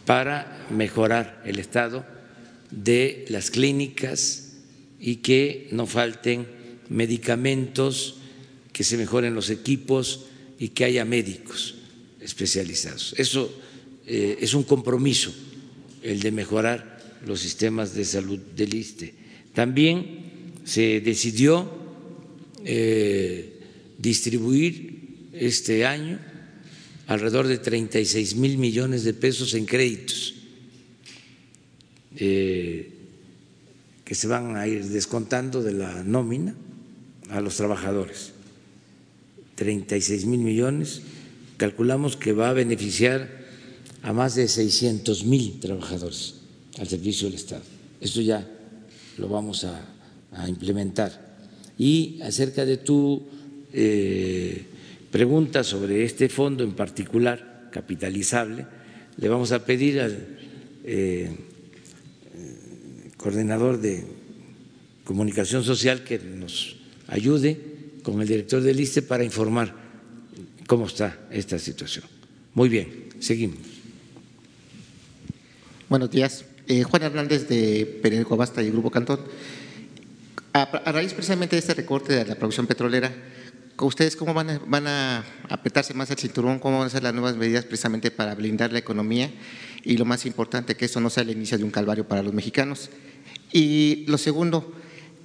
para 0.04 0.66
mejorar 0.70 1.42
el 1.44 1.58
estado 1.58 2.17
de 2.70 3.24
las 3.28 3.50
clínicas 3.50 4.52
y 5.00 5.16
que 5.16 5.68
no 5.72 5.86
falten 5.86 6.46
medicamentos, 6.88 8.16
que 8.72 8.84
se 8.84 8.96
mejoren 8.96 9.34
los 9.34 9.50
equipos 9.50 10.26
y 10.58 10.68
que 10.70 10.84
haya 10.84 11.04
médicos 11.04 11.76
especializados. 12.20 13.14
Eso 13.16 13.52
eh, 14.06 14.38
es 14.40 14.54
un 14.54 14.64
compromiso, 14.64 15.32
el 16.02 16.20
de 16.20 16.32
mejorar 16.32 17.20
los 17.26 17.40
sistemas 17.40 17.94
de 17.94 18.04
salud 18.04 18.38
del 18.38 18.74
ISTE. 18.74 19.14
También 19.54 20.52
se 20.64 21.00
decidió 21.00 21.70
eh, 22.64 23.60
distribuir 23.98 25.28
este 25.32 25.86
año 25.86 26.18
alrededor 27.06 27.46
de 27.46 27.58
36 27.58 28.36
mil 28.36 28.58
millones 28.58 29.04
de 29.04 29.14
pesos 29.14 29.54
en 29.54 29.64
créditos 29.64 30.37
eh, 32.18 32.90
que 34.04 34.14
se 34.14 34.26
van 34.26 34.56
a 34.56 34.66
ir 34.66 34.84
descontando 34.84 35.62
de 35.62 35.72
la 35.72 36.02
nómina 36.02 36.54
a 37.30 37.40
los 37.40 37.56
trabajadores. 37.56 38.32
36 39.54 40.26
mil 40.26 40.40
millones 40.40 41.02
calculamos 41.56 42.16
que 42.16 42.32
va 42.32 42.50
a 42.50 42.52
beneficiar 42.54 43.28
a 44.02 44.12
más 44.12 44.34
de 44.34 44.48
600 44.48 45.24
mil 45.24 45.60
trabajadores 45.60 46.36
al 46.78 46.88
servicio 46.88 47.28
del 47.28 47.34
Estado. 47.34 47.64
Esto 48.00 48.20
ya 48.20 48.46
lo 49.18 49.28
vamos 49.28 49.64
a, 49.64 49.94
implementar. 50.46 51.36
Y 51.78 52.20
acerca 52.22 52.64
de 52.64 52.76
tu 52.76 53.22
eh, 53.72 54.64
pregunta 55.10 55.64
sobre 55.64 56.04
este 56.04 56.28
fondo 56.28 56.62
en 56.62 56.72
particular, 56.72 57.68
capitalizable, 57.72 58.66
le 59.16 59.28
vamos 59.28 59.50
a 59.52 59.64
pedir 59.64 60.00
al 60.00 60.38
eh, 60.84 61.30
coordinador 63.18 63.80
de 63.80 64.06
comunicación 65.04 65.64
social 65.64 66.04
que 66.04 66.18
nos 66.18 66.76
ayude 67.08 67.60
con 68.02 68.22
el 68.22 68.28
director 68.28 68.62
del 68.62 68.80
ISTE 68.80 69.02
para 69.02 69.24
informar 69.24 69.74
cómo 70.66 70.86
está 70.86 71.26
esta 71.30 71.58
situación. 71.58 72.04
Muy 72.54 72.68
bien, 72.68 73.08
seguimos. 73.20 73.58
Buenos 75.88 76.10
días. 76.10 76.44
Eh, 76.66 76.82
Juan 76.82 77.02
Hernández 77.02 77.48
de 77.48 77.98
Periódico 78.02 78.36
Basta 78.36 78.62
y 78.62 78.70
Grupo 78.70 78.90
Cantón. 78.90 79.20
A, 80.52 80.92
raíz 80.92 81.12
precisamente 81.12 81.56
de 81.56 81.60
este 81.60 81.74
recorte 81.74 82.12
de 82.12 82.24
la 82.24 82.34
producción 82.34 82.66
petrolera, 82.66 83.12
¿ustedes 83.78 84.16
cómo 84.16 84.34
van 84.34 84.50
a, 84.50 84.58
van 84.66 84.86
a 84.86 85.24
apretarse 85.48 85.94
más 85.94 86.10
el 86.10 86.18
cinturón? 86.18 86.58
¿Cómo 86.58 86.78
van 86.78 86.86
a 86.86 86.90
ser 86.90 87.02
las 87.02 87.14
nuevas 87.14 87.36
medidas 87.36 87.64
precisamente 87.64 88.10
para 88.10 88.34
blindar 88.34 88.72
la 88.72 88.78
economía? 88.78 89.30
Y 89.82 89.96
lo 89.96 90.04
más 90.04 90.26
importante, 90.26 90.76
que 90.76 90.84
esto 90.84 91.00
no 91.00 91.10
sea 91.10 91.22
el 91.22 91.30
inicio 91.30 91.56
de 91.56 91.64
un 91.64 91.70
calvario 91.70 92.06
para 92.06 92.22
los 92.22 92.34
mexicanos. 92.34 92.90
Y 93.52 94.04
lo 94.06 94.18
segundo, 94.18 94.74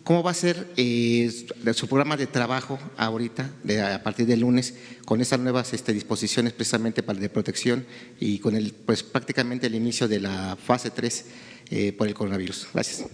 ¿Cómo 0.04 0.22
va 0.22 0.32
a 0.32 0.34
ser 0.34 0.68
eh, 0.76 1.32
su 1.74 1.88
programa 1.88 2.18
de 2.18 2.28
trabajo 2.28 2.78
ahorita, 2.98 3.50
a 3.94 4.04
partir 4.04 4.26
del 4.26 4.42
lunes, 4.42 4.74
con 5.06 5.22
esas 5.22 5.40
nuevas 5.40 5.72
este, 5.74 5.94
disposiciones 5.94 6.52
precisamente 6.52 7.04
para 7.04 7.20
de 7.20 7.30
protección 7.30 7.86
y 8.20 8.40
con 8.40 8.58
el, 8.58 8.74
pues 8.74 9.02
prácticamente 9.02 9.68
el 9.68 9.76
inicio 9.76 10.10
de 10.10 10.20
la 10.20 10.58
fase 10.58 10.90
3 10.90 11.26
eh, 11.70 11.94
por 11.94 12.10
el 12.10 12.14
coronavirus? 12.14 12.68
Gracias. 12.74 13.08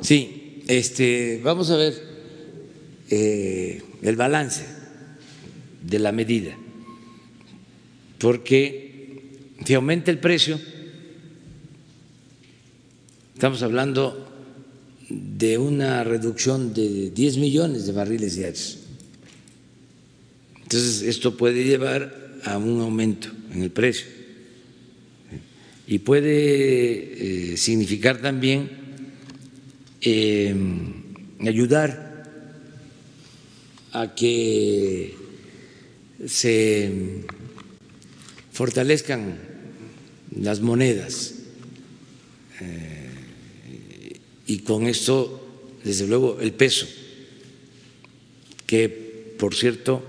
Sí, 0.00 0.64
este, 0.66 1.40
vamos 1.44 1.70
a 1.70 1.76
ver 1.76 2.02
eh, 3.10 3.80
el 4.02 4.16
balance 4.16 4.64
de 5.82 5.98
la 6.00 6.10
medida, 6.10 6.56
porque 8.18 9.22
si 9.64 9.74
aumenta 9.74 10.10
el 10.10 10.18
precio, 10.18 10.58
estamos 13.34 13.62
hablando 13.62 14.33
de 15.38 15.58
una 15.58 16.04
reducción 16.04 16.74
de 16.74 17.10
10 17.10 17.38
millones 17.38 17.86
de 17.86 17.92
barriles 17.92 18.36
diarios. 18.36 18.78
Entonces, 20.62 21.02
esto 21.02 21.36
puede 21.36 21.64
llevar 21.64 22.40
a 22.44 22.58
un 22.58 22.80
aumento 22.80 23.28
en 23.52 23.62
el 23.62 23.70
precio 23.70 24.06
y 25.86 25.98
puede 25.98 27.52
eh, 27.52 27.56
significar 27.56 28.20
también 28.20 28.70
eh, 30.00 30.54
ayudar 31.40 32.24
a 33.92 34.14
que 34.14 35.14
se 36.26 36.90
fortalezcan 38.52 39.38
las 40.40 40.60
monedas. 40.60 41.34
Eh, 42.60 42.93
y 44.46 44.58
con 44.58 44.86
esto, 44.86 45.40
desde 45.84 46.06
luego, 46.06 46.40
el 46.40 46.52
peso, 46.52 46.86
que 48.66 49.34
por 49.38 49.54
cierto, 49.54 50.02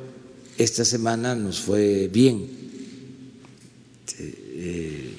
esta 0.57 0.85
semana 0.85 1.35
nos 1.35 1.59
fue 1.59 2.07
bien. 2.07 2.49
Eh, 4.17 5.17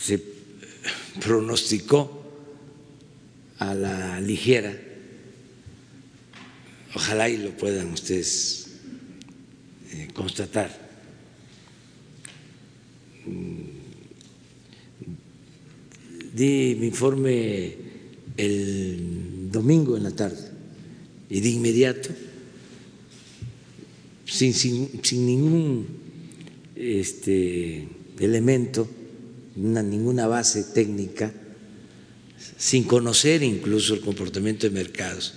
se 0.00 0.20
pronosticó 1.20 2.22
a 3.58 3.74
la 3.74 4.20
ligera, 4.20 4.76
ojalá 6.94 7.28
y 7.28 7.36
lo 7.36 7.56
puedan 7.56 7.92
ustedes 7.92 8.66
eh, 9.92 10.08
constatar 10.12 10.84
di 16.34 16.74
mi 16.80 16.86
informe 16.86 17.76
el 18.36 19.48
domingo 19.52 19.96
en 19.96 20.02
la 20.02 20.10
tarde 20.10 20.50
y 21.30 21.40
de 21.40 21.48
inmediato, 21.48 22.10
sin, 24.26 24.52
sin, 24.52 25.26
ningún 25.26 25.86
este, 26.74 27.86
elemento, 28.18 28.88
ninguna 29.54 30.26
base 30.26 30.64
técnica, 30.74 31.32
sin 32.58 32.82
conocer 32.82 33.44
incluso 33.44 33.94
el 33.94 34.00
comportamiento 34.00 34.66
de 34.66 34.74
mercados, 34.74 35.34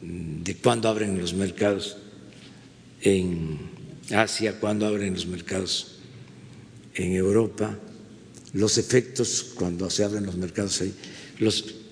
de 0.00 0.56
cuándo 0.56 0.88
abren 0.88 1.20
los 1.20 1.34
mercados 1.34 1.98
en 3.00 3.58
Asia, 4.10 4.58
cuándo 4.58 4.86
abren 4.86 5.14
los 5.14 5.26
mercados 5.26 5.98
en 6.94 7.12
Europa 7.12 7.78
los 8.54 8.78
efectos 8.78 9.52
cuando 9.54 9.88
se 9.90 10.04
abren 10.04 10.26
los 10.26 10.36
mercados 10.36 10.80
ahí, 10.80 10.94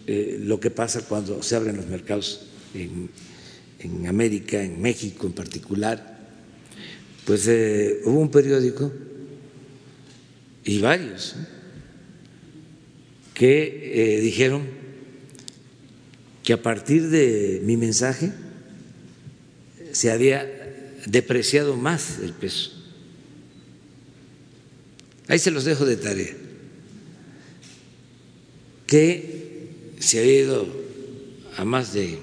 eh, 0.06 0.38
lo 0.42 0.60
que 0.60 0.70
pasa 0.70 1.02
cuando 1.02 1.42
se 1.42 1.56
abren 1.56 1.76
los 1.76 1.86
mercados 1.86 2.46
en, 2.74 3.08
América, 4.06 4.62
en 4.62 4.80
México 4.80 5.26
en 5.26 5.32
particular, 5.32 6.18
pues 7.24 7.46
eh, 7.48 8.00
hubo 8.04 8.20
un 8.20 8.30
periódico 8.30 8.92
y 10.64 10.78
varios 10.80 11.36
que 13.32 14.16
eh, 14.16 14.20
dijeron 14.20 14.64
que 16.44 16.52
a 16.52 16.62
partir 16.62 17.08
de 17.08 17.62
mi 17.64 17.76
mensaje 17.76 18.32
se 19.92 20.10
había 20.10 20.46
depreciado 21.06 21.76
más 21.76 22.18
el 22.22 22.32
peso. 22.34 22.72
Ahí 25.28 25.38
se 25.38 25.50
los 25.50 25.64
dejo 25.64 25.86
de 25.86 25.96
tarea 25.96 26.39
que 28.90 29.94
se 30.00 30.18
ha 30.18 30.24
ido 30.24 30.66
a 31.56 31.64
más 31.64 31.92
de 31.92 32.18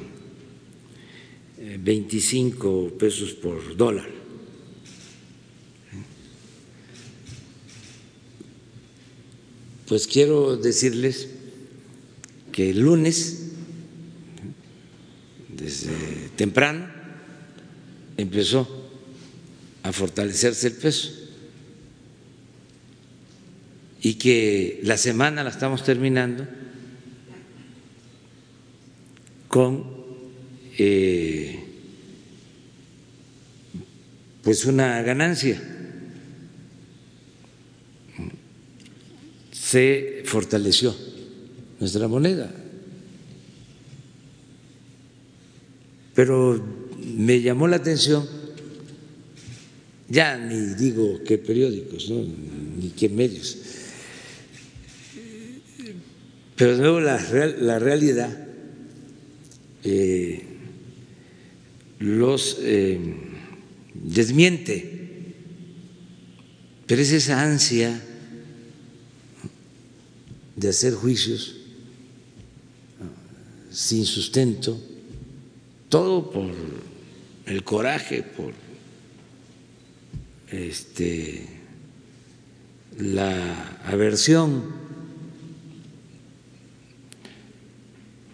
25 1.80 2.88
eh, 2.88 2.96
pesos 3.00 3.32
por 3.32 3.78
dólar. 3.78 4.10
Pues 9.88 10.08
quiero 10.08 10.58
decirles 10.58 11.30
que 12.52 12.72
el 12.72 12.82
lunes, 12.82 13.44
desde 15.48 15.96
temprano, 16.36 16.86
empezó 18.18 18.68
a 19.84 19.94
fortalecerse 19.94 20.68
el 20.68 20.74
peso 20.74 21.17
y 24.08 24.14
que 24.14 24.80
la 24.84 24.96
semana 24.96 25.44
la 25.44 25.50
estamos 25.50 25.84
terminando 25.84 26.48
con 29.50 29.84
eh, 30.78 31.60
pues 34.44 34.64
una 34.64 35.02
ganancia. 35.02 35.62
Se 39.52 40.24
fortaleció 40.24 40.96
nuestra 41.82 42.08
moneda. 42.08 42.50
Pero 46.16 46.66
me 47.04 47.42
llamó 47.42 47.68
la 47.68 47.76
atención, 47.76 48.26
ya 50.08 50.38
ni 50.38 50.76
digo 50.76 51.20
qué 51.26 51.38
periódicos, 51.38 52.10
ni 52.10 52.88
qué 52.92 53.10
medios, 53.10 53.58
pero 56.58 56.76
de 56.76 56.82
nuevo 56.82 57.00
la, 57.00 57.22
la 57.60 57.78
realidad 57.78 58.36
eh, 59.84 60.44
los 62.00 62.58
eh, 62.62 63.00
desmiente, 63.94 65.36
pero 66.88 67.02
es 67.02 67.12
esa 67.12 67.42
ansia 67.44 68.02
de 70.56 70.70
hacer 70.70 70.94
juicios 70.96 71.58
sin 73.72 74.06
sustento, 74.06 74.82
todo 75.90 76.32
por 76.32 76.52
el 77.46 77.64
coraje, 77.64 78.24
por 78.24 78.54
este, 80.50 81.46
la 82.98 83.78
aversión 83.86 84.87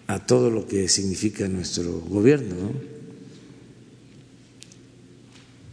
a 0.08 0.26
todo 0.26 0.49
lo 0.49 0.68
que 0.68 0.88
significa 0.89 1.47
nuestro 1.47 1.99
gobierno. 2.01 2.74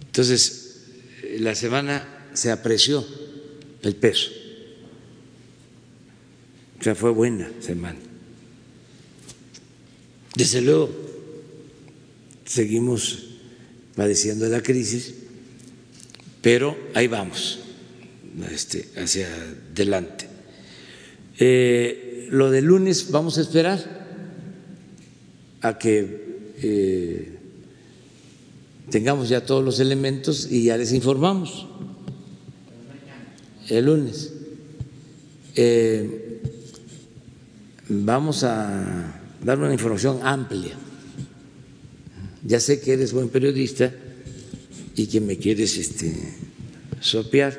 Entonces, 0.06 0.82
la 1.38 1.54
semana 1.54 2.26
se 2.34 2.50
apreció 2.50 3.04
el 3.82 3.96
peso. 3.96 4.30
O 6.78 6.82
sea, 6.82 6.94
fue 6.94 7.10
buena 7.10 7.50
semana. 7.60 7.98
Desde 10.34 10.60
luego, 10.62 10.90
seguimos 12.44 13.26
padeciendo 13.94 14.48
la 14.48 14.62
crisis, 14.62 15.14
pero 16.40 16.76
ahí 16.94 17.06
vamos, 17.06 17.58
este, 18.50 18.88
hacia 18.96 19.28
adelante. 19.74 20.26
Eh, 21.38 22.28
lo 22.30 22.50
del 22.50 22.64
lunes 22.66 23.10
vamos 23.10 23.38
a 23.38 23.42
esperar 23.42 23.99
a 25.62 25.78
que 25.78 26.52
eh, 26.62 27.38
tengamos 28.90 29.28
ya 29.28 29.44
todos 29.44 29.64
los 29.64 29.80
elementos 29.80 30.48
y 30.50 30.64
ya 30.64 30.76
les 30.76 30.92
informamos 30.92 31.66
el 33.68 33.84
lunes. 33.86 34.32
Eh, 35.54 36.40
vamos 37.88 38.44
a 38.44 39.20
dar 39.42 39.58
una 39.58 39.72
información 39.72 40.20
amplia. 40.22 40.74
Ya 42.42 42.58
sé 42.58 42.80
que 42.80 42.94
eres 42.94 43.12
buen 43.12 43.28
periodista 43.28 43.92
y 44.96 45.06
que 45.06 45.20
me 45.20 45.36
quieres 45.36 45.76
este, 45.76 46.14
sopear, 47.00 47.58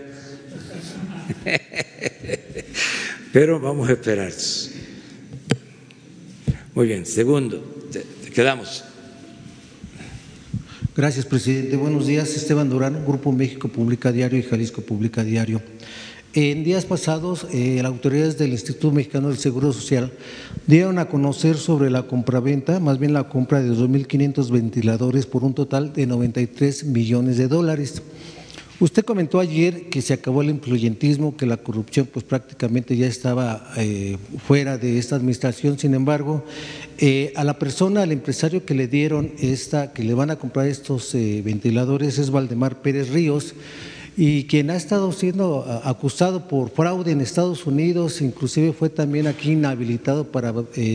pero 3.34 3.60
vamos 3.60 3.90
a 3.90 3.94
esperar. 3.94 4.34
Muy 6.74 6.88
bien, 6.88 7.06
segundo, 7.06 7.81
quedamos. 8.32 8.84
Gracias, 10.96 11.26
presidente. 11.26 11.78
Buenos 11.78 12.08
días. 12.08 12.36
Esteban 12.36 12.70
Durán, 12.70 13.06
Grupo 13.06 13.32
México 13.32 13.68
Publica 13.68 14.12
Diario 14.12 14.40
y 14.40 14.44
Jalisco 14.44 14.82
Publica 14.82 15.24
Diario. 15.24 15.62
En 16.34 16.64
días 16.64 16.86
pasados, 16.86 17.46
eh, 17.52 17.78
las 17.78 17.92
autoridades 17.92 18.38
del 18.38 18.52
Instituto 18.52 18.92
Mexicano 18.92 19.28
del 19.28 19.38
Seguro 19.38 19.74
Social 19.74 20.14
dieron 20.66 20.98
a 20.98 21.10
conocer 21.10 21.58
sobre 21.58 21.90
la 21.90 22.04
compraventa, 22.04 22.80
más 22.80 23.00
bien 23.00 23.14
la 23.14 23.28
compra 23.28 23.62
de 23.62 23.70
2.500 23.70 24.50
ventiladores 24.50 25.26
por 25.26 25.44
un 25.44 25.54
total 25.54 25.92
de 25.92 26.08
93 26.08 26.86
millones 26.86 27.38
de 27.38 27.50
dólares. 27.50 28.02
Usted 28.82 29.06
comentó 29.06 29.40
ayer 29.40 29.90
que 29.90 30.02
se 30.02 30.12
acabó 30.12 30.42
el 30.42 30.50
influyentismo, 30.50 31.38
que 31.38 31.46
la 31.46 31.58
corrupción 31.58 32.10
pues 32.12 32.26
prácticamente 32.26 32.98
ya 32.98 33.06
estaba 33.06 33.72
eh, 33.78 34.18
fuera 34.48 34.80
de 34.80 34.98
esta 34.98 35.16
administración. 35.16 35.78
Sin 35.78 35.94
embargo, 35.94 36.44
eh, 36.98 37.32
a 37.36 37.44
la 37.44 37.60
persona, 37.60 38.02
al 38.02 38.12
empresario 38.12 38.66
que 38.66 38.74
le 38.74 38.88
dieron 38.88 39.34
esta, 39.38 39.94
que 39.94 40.04
le 40.04 40.16
van 40.16 40.32
a 40.32 40.38
comprar 40.38 40.66
estos 40.66 41.14
eh, 41.14 41.44
ventiladores 41.46 42.18
es 42.18 42.32
Valdemar 42.32 42.82
Pérez 42.82 43.12
Ríos 43.12 43.54
y 44.18 44.46
quien 44.46 44.72
ha 44.72 44.76
estado 44.76 45.12
siendo 45.12 45.64
acusado 45.84 46.48
por 46.48 46.72
fraude 46.72 47.12
en 47.12 47.22
Estados 47.22 47.68
Unidos, 47.68 48.20
inclusive 48.20 48.74
fue 48.74 48.90
también 48.90 49.28
aquí 49.28 49.52
inhabilitado 49.52 50.26
para 50.32 50.52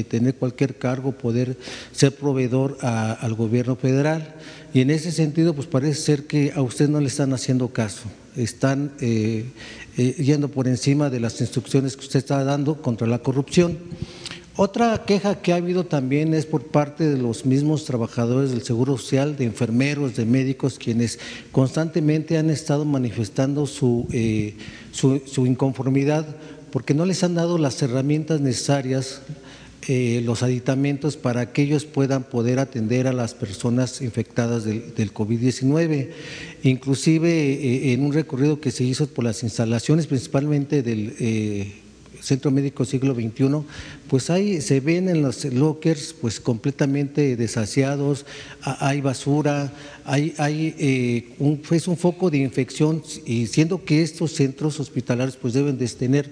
tener 0.08 0.34
cualquier 0.34 0.74
cargo, 0.74 1.12
poder 1.12 1.56
ser 1.92 2.14
proveedor 2.16 2.76
al 2.82 3.32
gobierno 3.34 3.76
federal. 3.76 4.34
Y 4.74 4.80
en 4.80 4.90
ese 4.90 5.12
sentido, 5.12 5.54
pues 5.54 5.66
parece 5.66 6.00
ser 6.00 6.26
que 6.26 6.52
a 6.54 6.62
usted 6.62 6.88
no 6.88 7.00
le 7.00 7.06
están 7.06 7.32
haciendo 7.32 7.68
caso, 7.68 8.02
están 8.36 8.92
eh, 9.00 9.44
eh, 9.96 10.14
yendo 10.18 10.48
por 10.48 10.68
encima 10.68 11.10
de 11.10 11.20
las 11.20 11.40
instrucciones 11.40 11.96
que 11.96 12.02
usted 12.02 12.18
está 12.18 12.44
dando 12.44 12.82
contra 12.82 13.06
la 13.06 13.18
corrupción. 13.20 13.78
Otra 14.58 15.04
queja 15.06 15.42
que 15.42 15.52
ha 15.52 15.56
habido 15.56 15.84
también 15.84 16.32
es 16.32 16.46
por 16.46 16.64
parte 16.64 17.08
de 17.08 17.18
los 17.18 17.44
mismos 17.44 17.84
trabajadores 17.84 18.50
del 18.50 18.62
Seguro 18.62 18.96
Social, 18.96 19.36
de 19.36 19.44
enfermeros, 19.44 20.16
de 20.16 20.24
médicos, 20.24 20.78
quienes 20.78 21.18
constantemente 21.52 22.38
han 22.38 22.48
estado 22.48 22.86
manifestando 22.86 23.66
su, 23.66 24.06
eh, 24.12 24.54
su 24.92 25.46
inconformidad 25.46 26.26
porque 26.76 26.92
no 26.92 27.06
les 27.06 27.24
han 27.24 27.34
dado 27.34 27.56
las 27.56 27.80
herramientas 27.80 28.42
necesarias 28.42 29.22
eh, 29.88 30.20
los 30.24 30.42
aditamentos 30.42 31.16
para 31.16 31.52
que 31.52 31.62
ellos 31.62 31.84
puedan 31.84 32.24
poder 32.24 32.58
atender 32.58 33.06
a 33.06 33.12
las 33.12 33.34
personas 33.34 34.02
infectadas 34.02 34.64
del, 34.64 35.14
COVID-19. 35.14 36.08
Inclusive 36.64 37.30
eh, 37.30 37.92
en 37.92 38.02
un 38.02 38.12
recorrido 38.12 38.60
que 38.60 38.72
se 38.72 38.82
hizo 38.82 39.06
por 39.06 39.24
las 39.24 39.44
instalaciones, 39.44 40.08
principalmente 40.08 40.82
del 40.82 41.14
eh, 41.20 41.72
Centro 42.20 42.50
Médico 42.50 42.84
Siglo 42.84 43.14
XXI, 43.14 43.62
pues 44.08 44.30
ahí 44.30 44.60
se 44.60 44.80
ven 44.80 45.08
en 45.08 45.22
los 45.22 45.44
lockers 45.44 46.14
pues 46.20 46.40
completamente 46.40 47.36
desasiados, 47.36 48.26
hay 48.62 49.00
basura, 49.00 49.72
hay, 50.04 50.34
hay 50.38 51.34
un, 51.38 51.60
es 51.70 51.88
un 51.88 51.96
foco 51.96 52.30
de 52.30 52.38
infección 52.38 53.02
y 53.24 53.46
siendo 53.46 53.84
que 53.84 54.02
estos 54.02 54.32
centros 54.32 54.80
hospitalarios 54.80 55.36
pues 55.36 55.54
deben 55.54 55.78
de 55.78 55.86
tener 55.88 56.30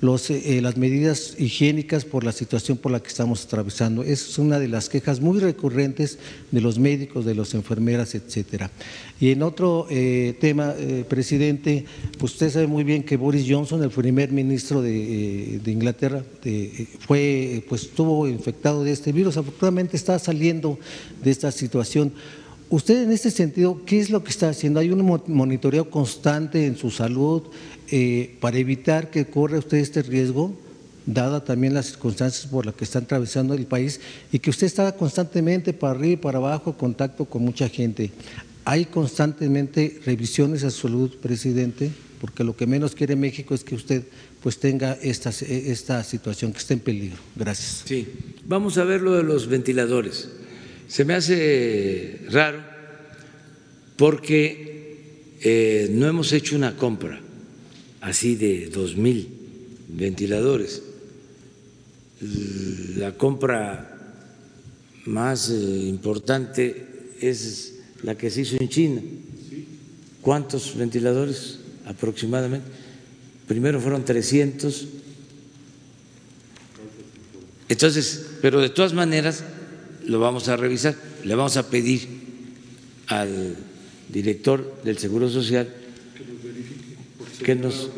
los, 0.00 0.30
eh, 0.30 0.60
las 0.62 0.76
medidas 0.76 1.34
higiénicas 1.38 2.04
por 2.04 2.24
la 2.24 2.32
situación 2.32 2.76
por 2.76 2.92
la 2.92 3.00
que 3.00 3.08
estamos 3.08 3.44
atravesando. 3.44 4.02
Esa 4.02 4.28
es 4.28 4.38
una 4.38 4.58
de 4.58 4.68
las 4.68 4.88
quejas 4.88 5.20
muy 5.20 5.40
recurrentes 5.40 6.18
de 6.50 6.60
los 6.60 6.78
médicos, 6.78 7.24
de 7.24 7.34
las 7.34 7.54
enfermeras, 7.54 8.14
etcétera. 8.14 8.70
Y 9.18 9.30
en 9.30 9.42
otro 9.42 9.86
eh, 9.90 10.36
tema, 10.40 10.74
eh, 10.78 11.04
presidente, 11.08 11.86
pues 12.18 12.32
usted 12.32 12.50
sabe 12.50 12.66
muy 12.66 12.84
bien 12.84 13.02
que 13.02 13.16
Boris 13.16 13.46
Johnson, 13.48 13.82
el 13.82 13.90
primer 13.90 14.32
ministro 14.32 14.82
de 14.82 15.60
Inglaterra, 15.66 16.22
fue, 17.00 17.15
pues 17.68 17.82
estuvo 17.82 18.28
infectado 18.28 18.84
de 18.84 18.92
este 18.92 19.12
virus. 19.12 19.36
Afortunadamente 19.36 19.96
está 19.96 20.18
saliendo 20.18 20.78
de 21.22 21.30
esta 21.30 21.50
situación. 21.50 22.12
Usted 22.68 23.04
en 23.04 23.12
este 23.12 23.30
sentido, 23.30 23.82
¿qué 23.86 24.00
es 24.00 24.10
lo 24.10 24.24
que 24.24 24.30
está 24.30 24.48
haciendo? 24.48 24.80
¿Hay 24.80 24.90
un 24.90 25.20
monitoreo 25.26 25.88
constante 25.88 26.66
en 26.66 26.76
su 26.76 26.90
salud? 26.90 27.42
Eh, 27.90 28.36
para 28.40 28.58
evitar 28.58 29.10
que 29.10 29.26
corra 29.26 29.58
usted 29.58 29.78
este 29.78 30.02
riesgo, 30.02 30.52
dada 31.06 31.44
también 31.44 31.74
las 31.74 31.86
circunstancias 31.86 32.46
por 32.46 32.66
las 32.66 32.74
que 32.74 32.82
está 32.82 32.98
atravesando 32.98 33.54
el 33.54 33.66
país 33.66 34.00
y 34.32 34.40
que 34.40 34.50
usted 34.50 34.66
está 34.66 34.90
constantemente 34.96 35.72
para 35.72 35.92
arriba 35.92 36.12
y 36.14 36.16
para 36.16 36.38
abajo 36.38 36.70
en 36.70 36.76
contacto 36.76 37.24
con 37.24 37.42
mucha 37.42 37.68
gente. 37.68 38.10
¿Hay 38.64 38.86
constantemente 38.86 40.00
revisiones 40.04 40.64
a 40.64 40.70
su 40.72 40.88
salud, 40.88 41.16
presidente? 41.22 41.92
Porque 42.20 42.42
lo 42.42 42.56
que 42.56 42.66
menos 42.66 42.96
quiere 42.96 43.14
México 43.14 43.54
es 43.54 43.62
que 43.62 43.76
usted 43.76 44.02
pues 44.46 44.58
tenga 44.58 44.96
esta, 45.02 45.30
esta 45.30 46.04
situación 46.04 46.52
que 46.52 46.58
está 46.58 46.72
en 46.72 46.78
peligro. 46.78 47.16
Gracias. 47.34 47.82
Sí, 47.84 48.06
vamos 48.44 48.78
a 48.78 48.84
ver 48.84 49.02
lo 49.02 49.16
de 49.16 49.24
los 49.24 49.48
ventiladores. 49.48 50.28
Se 50.86 51.04
me 51.04 51.14
hace 51.14 52.20
raro 52.30 52.62
porque 53.96 55.34
eh, 55.40 55.88
no 55.90 56.06
hemos 56.06 56.32
hecho 56.32 56.54
una 56.54 56.76
compra 56.76 57.20
así 58.00 58.36
de 58.36 58.68
dos 58.68 58.96
mil 58.96 59.28
ventiladores. 59.88 60.80
La 62.98 63.16
compra 63.16 63.98
más 65.06 65.50
eh, 65.50 65.54
importante 65.88 66.86
es 67.20 67.80
la 68.04 68.16
que 68.16 68.30
se 68.30 68.42
hizo 68.42 68.58
en 68.60 68.68
China. 68.68 69.02
¿Cuántos 70.22 70.76
ventiladores 70.76 71.58
aproximadamente? 71.84 72.85
Primero 73.46 73.80
fueron 73.80 74.04
300. 74.04 74.86
Entonces, 77.68 78.26
pero 78.42 78.60
de 78.60 78.70
todas 78.70 78.92
maneras 78.92 79.44
lo 80.04 80.20
vamos 80.20 80.48
a 80.48 80.56
revisar, 80.56 80.94
le 81.24 81.34
vamos 81.34 81.56
a 81.56 81.68
pedir 81.68 82.08
al 83.08 83.56
director 84.08 84.80
del 84.84 84.98
Seguro 84.98 85.28
Social 85.28 85.68
que 87.44 87.54
nos 87.54 87.90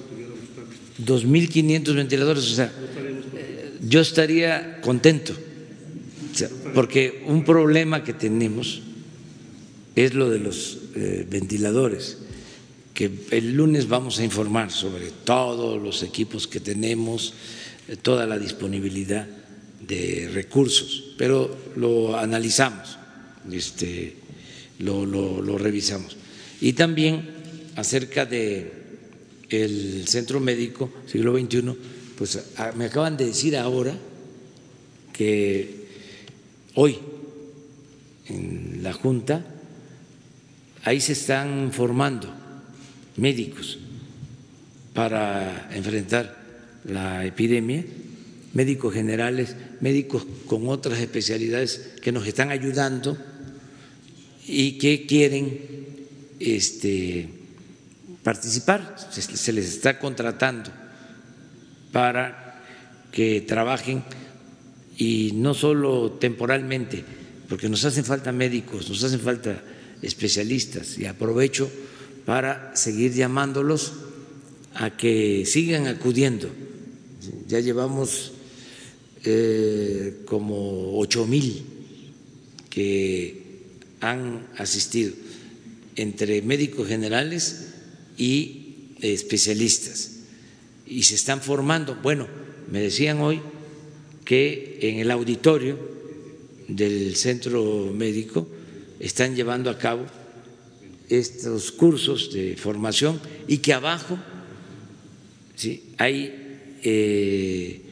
2.500 1.05 1.95
ventiladores, 1.95 2.45
o 2.45 2.55
sea, 2.55 2.73
yo 3.81 4.01
estaría 4.01 4.81
contento, 4.81 5.33
porque 6.75 7.25
un 7.27 7.45
problema 7.45 8.03
que 8.03 8.13
tenemos 8.13 8.83
es 9.95 10.15
lo 10.15 10.31
de 10.31 10.39
los 10.41 10.79
eh, 10.95 11.27
ventiladores, 11.31 12.19
que 12.99 13.13
el 13.31 13.53
lunes 13.53 13.87
vamos 13.87 14.19
a 14.19 14.25
informar 14.25 14.73
sobre 14.73 15.13
todos 15.13 15.81
los 15.81 16.03
equipos 16.03 16.49
que 16.49 16.59
tenemos, 16.59 17.33
eh, 17.87 17.95
toda 17.95 18.27
la 18.27 18.37
disponibilidad 18.41 19.25
de 19.87 20.29
recursos, 20.35 21.15
pero 21.17 21.57
lo 21.77 22.19
analizamos, 22.19 22.99
este, 23.53 24.17
lo, 24.81 25.57
revisamos. 25.59 26.17
Y 26.61 26.73
también 26.73 27.23
acerca 27.77 28.27
de 28.27 28.73
el 29.49 30.09
Centro 30.09 30.41
Médico 30.41 30.91
Siglo 31.07 31.39
XXI, 31.39 31.77
pues 32.19 32.47
me 32.75 32.87
acaban 32.87 33.17
de 33.17 33.27
decir 33.27 33.57
ahora 33.57 33.97
que 35.13 35.87
hoy 36.75 36.99
en 38.27 38.81
la 38.83 38.93
Junta 38.93 39.47
ahí 40.83 41.01
se 41.01 41.13
están 41.13 41.71
formando 41.73 42.48
médicos 43.19 43.79
para 44.95 45.69
enfrentar 45.75 46.39
la 46.85 47.27
epidemia, 47.27 47.85
médicos 48.55 48.95
generales, 48.95 49.55
médicos 49.81 50.27
con 50.47 50.69
otras 50.69 50.99
especialidades 50.99 51.95
que 52.01 52.13
nos 52.13 52.27
están 52.27 52.51
ayudando 52.51 53.19
y 54.47 54.79
que 54.79 55.07
quieren 55.07 55.61
este, 56.41 57.29
participar, 58.23 58.97
se 59.11 59.53
les 59.53 59.67
está 59.67 59.99
contratando 59.99 60.71
para 61.93 62.63
que 63.13 63.43
trabajen 63.43 64.03
y 64.97 65.33
no 65.35 65.55
solo 65.55 66.13
temporalmente, 66.13 67.05
porque 67.49 67.69
nos 67.69 67.85
hacen 67.85 68.05
falta 68.05 68.33
médicos, 68.33 68.89
nos 68.89 69.03
hacen 69.05 69.21
falta 69.21 69.63
especialistas 70.03 70.99
y 70.99 71.07
aprovecho 71.07 71.71
para 72.29 72.77
seguir 72.77 73.15
llamándolos 73.15 73.95
a 74.75 74.95
que 74.99 75.47
sigan 75.47 75.87
acudiendo. 75.87 76.51
Ya 77.49 77.59
llevamos 77.61 78.33
eh, 79.25 80.21
como 80.27 80.99
ocho 80.99 81.27
mil 81.27 81.65
que 82.69 83.71
han 84.03 84.47
asistido 84.59 85.15
entre 85.97 86.43
médicos 86.43 86.87
generales 86.87 87.69
y 88.19 88.91
especialistas 89.01 90.11
y 90.87 91.05
se 91.05 91.15
están 91.15 91.41
formando. 91.41 91.97
Bueno, 92.03 92.29
me 92.71 92.83
decían 92.83 93.23
hoy 93.23 93.41
que 94.27 94.81
en 94.83 94.99
el 94.99 95.11
auditorio 95.13 95.79
del 96.69 97.17
centro 97.17 97.91
médico 97.97 98.47
están 99.01 99.35
llevando 99.35 99.71
a 99.71 99.79
cabo 99.79 100.05
estos 101.09 101.73
cursos 101.73 102.33
de 102.33 102.57
formación 102.57 103.21
y 103.47 103.59
que 103.59 103.73
abajo 103.73 104.19
¿sí? 105.57 105.95
hay 105.97 106.79
eh, 106.83 107.83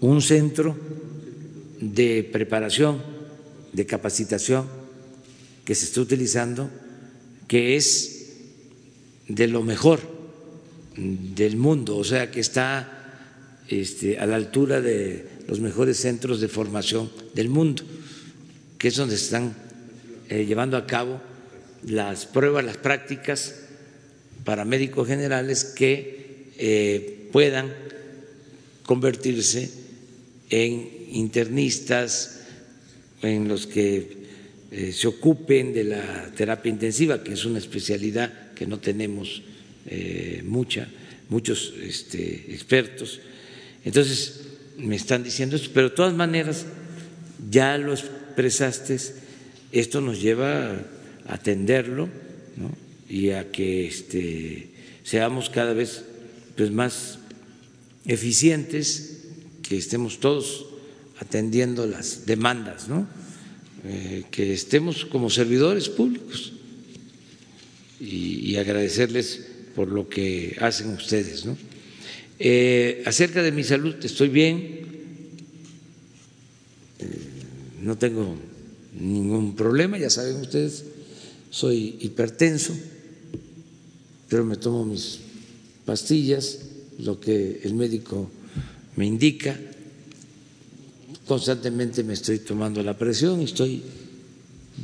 un 0.00 0.20
centro 0.20 0.76
de 1.80 2.28
preparación, 2.30 3.02
de 3.72 3.86
capacitación 3.86 4.66
que 5.64 5.74
se 5.74 5.86
está 5.86 6.00
utilizando, 6.00 6.70
que 7.48 7.76
es 7.76 8.26
de 9.28 9.48
lo 9.48 9.62
mejor 9.62 10.00
del 10.96 11.56
mundo, 11.56 11.96
o 11.96 12.04
sea, 12.04 12.30
que 12.30 12.40
está 12.40 13.62
este, 13.68 14.18
a 14.18 14.26
la 14.26 14.36
altura 14.36 14.80
de 14.80 15.26
los 15.48 15.60
mejores 15.60 15.96
centros 15.96 16.40
de 16.40 16.48
formación 16.48 17.10
del 17.34 17.48
mundo, 17.48 17.82
que 18.78 18.88
es 18.88 18.96
donde 18.96 19.14
están 19.14 19.54
eh, 20.28 20.44
llevando 20.44 20.76
a 20.76 20.86
cabo 20.86 21.20
las 21.84 22.26
pruebas, 22.26 22.64
las 22.64 22.76
prácticas 22.76 23.54
para 24.44 24.64
médicos 24.64 25.08
generales 25.08 25.64
que 25.64 26.52
eh, 26.58 27.28
puedan 27.32 27.72
convertirse 28.84 29.70
en 30.50 30.88
internistas, 31.10 32.40
en 33.22 33.48
los 33.48 33.66
que 33.66 34.22
eh, 34.70 34.92
se 34.92 35.06
ocupen 35.06 35.72
de 35.72 35.84
la 35.84 36.30
terapia 36.36 36.70
intensiva, 36.70 37.22
que 37.22 37.34
es 37.34 37.44
una 37.44 37.58
especialidad 37.58 38.52
que 38.54 38.66
no 38.66 38.78
tenemos 38.78 39.42
mucha, 40.44 40.88
muchos 41.28 41.74
este, 41.82 42.54
expertos. 42.54 43.20
Entonces, 43.84 44.42
me 44.78 44.96
están 44.96 45.22
diciendo 45.22 45.56
esto, 45.56 45.70
pero 45.72 45.88
de 45.88 45.96
todas 45.96 46.14
maneras 46.14 46.66
ya 47.50 47.76
lo 47.78 47.92
expresaste, 47.92 48.98
esto 49.72 50.00
nos 50.00 50.20
lleva 50.20 50.76
atenderlo 51.26 52.08
y 53.08 53.30
a 53.30 53.50
que 53.50 53.86
este, 53.86 54.70
seamos 55.04 55.50
cada 55.50 55.72
vez 55.72 56.04
pues, 56.56 56.70
más 56.70 57.18
eficientes, 58.06 59.18
que 59.62 59.76
estemos 59.76 60.18
todos 60.20 60.66
atendiendo 61.18 61.86
las 61.86 62.26
demandas. 62.26 62.86
Eh, 63.84 64.24
que 64.30 64.52
estemos 64.52 65.04
como 65.04 65.28
servidores 65.28 65.88
públicos 65.88 66.52
y, 67.98 68.54
agradecerles 68.54 69.44
por 69.74 69.88
lo 69.88 70.08
que 70.08 70.56
hacen 70.60 70.90
ustedes. 70.90 71.44
Eh, 72.38 73.02
acerca 73.06 73.42
de 73.42 73.50
mi 73.50 73.64
salud, 73.64 73.96
estoy 74.04 74.28
bien, 74.28 74.54
eh, 77.00 77.06
no 77.82 77.98
tengo 77.98 78.36
ningún 79.00 79.56
problema, 79.56 79.98
ya 79.98 80.10
saben 80.10 80.36
ustedes, 80.36 80.84
soy 81.52 81.96
hipertenso, 82.00 82.74
pero 84.28 84.44
me 84.44 84.56
tomo 84.56 84.86
mis 84.86 85.18
pastillas, 85.84 86.60
lo 86.98 87.20
que 87.20 87.60
el 87.62 87.74
médico 87.74 88.30
me 88.96 89.06
indica, 89.06 89.58
constantemente 91.26 92.02
me 92.04 92.14
estoy 92.14 92.38
tomando 92.38 92.82
la 92.82 92.96
presión 92.96 93.42
estoy 93.42 93.82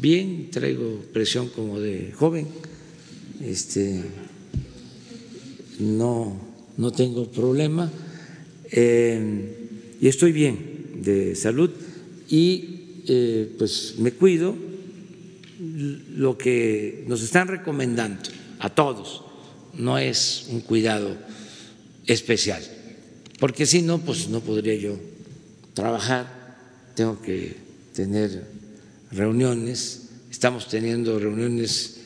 bien, 0.01 0.51
traigo 0.51 1.03
presión 1.11 1.49
como 1.49 1.81
de 1.81 2.13
joven, 2.13 2.47
este, 3.43 4.03
no, 5.79 6.39
no 6.77 6.93
tengo 6.93 7.31
problema 7.31 7.91
eh, 8.71 9.57
y 10.01 10.07
estoy 10.07 10.33
bien 10.33 11.01
de 11.03 11.35
salud 11.35 11.71
y 12.29 13.01
eh, 13.07 13.55
pues 13.57 13.95
me 13.99 14.13
cuido, 14.13 14.68
lo 15.59 16.39
que 16.39 17.05
nos 17.09 17.23
están 17.23 17.49
recomendando 17.49 18.31
a 18.59 18.71
todos 18.71 19.23
no 19.75 19.99
es 19.99 20.47
un 20.51 20.61
cuidado 20.61 21.17
especial, 22.07 22.63
porque 23.39 23.67
si 23.67 23.83
no, 23.83 23.99
pues 23.99 24.29
no 24.29 24.41
podría 24.41 24.75
yo 24.75 24.97
trabajar, 25.75 26.57
tengo 26.95 27.21
que 27.21 27.57
tener 27.95 28.47
reuniones, 29.11 30.09
estamos 30.31 30.69
teniendo 30.69 31.19
reuniones 31.19 32.01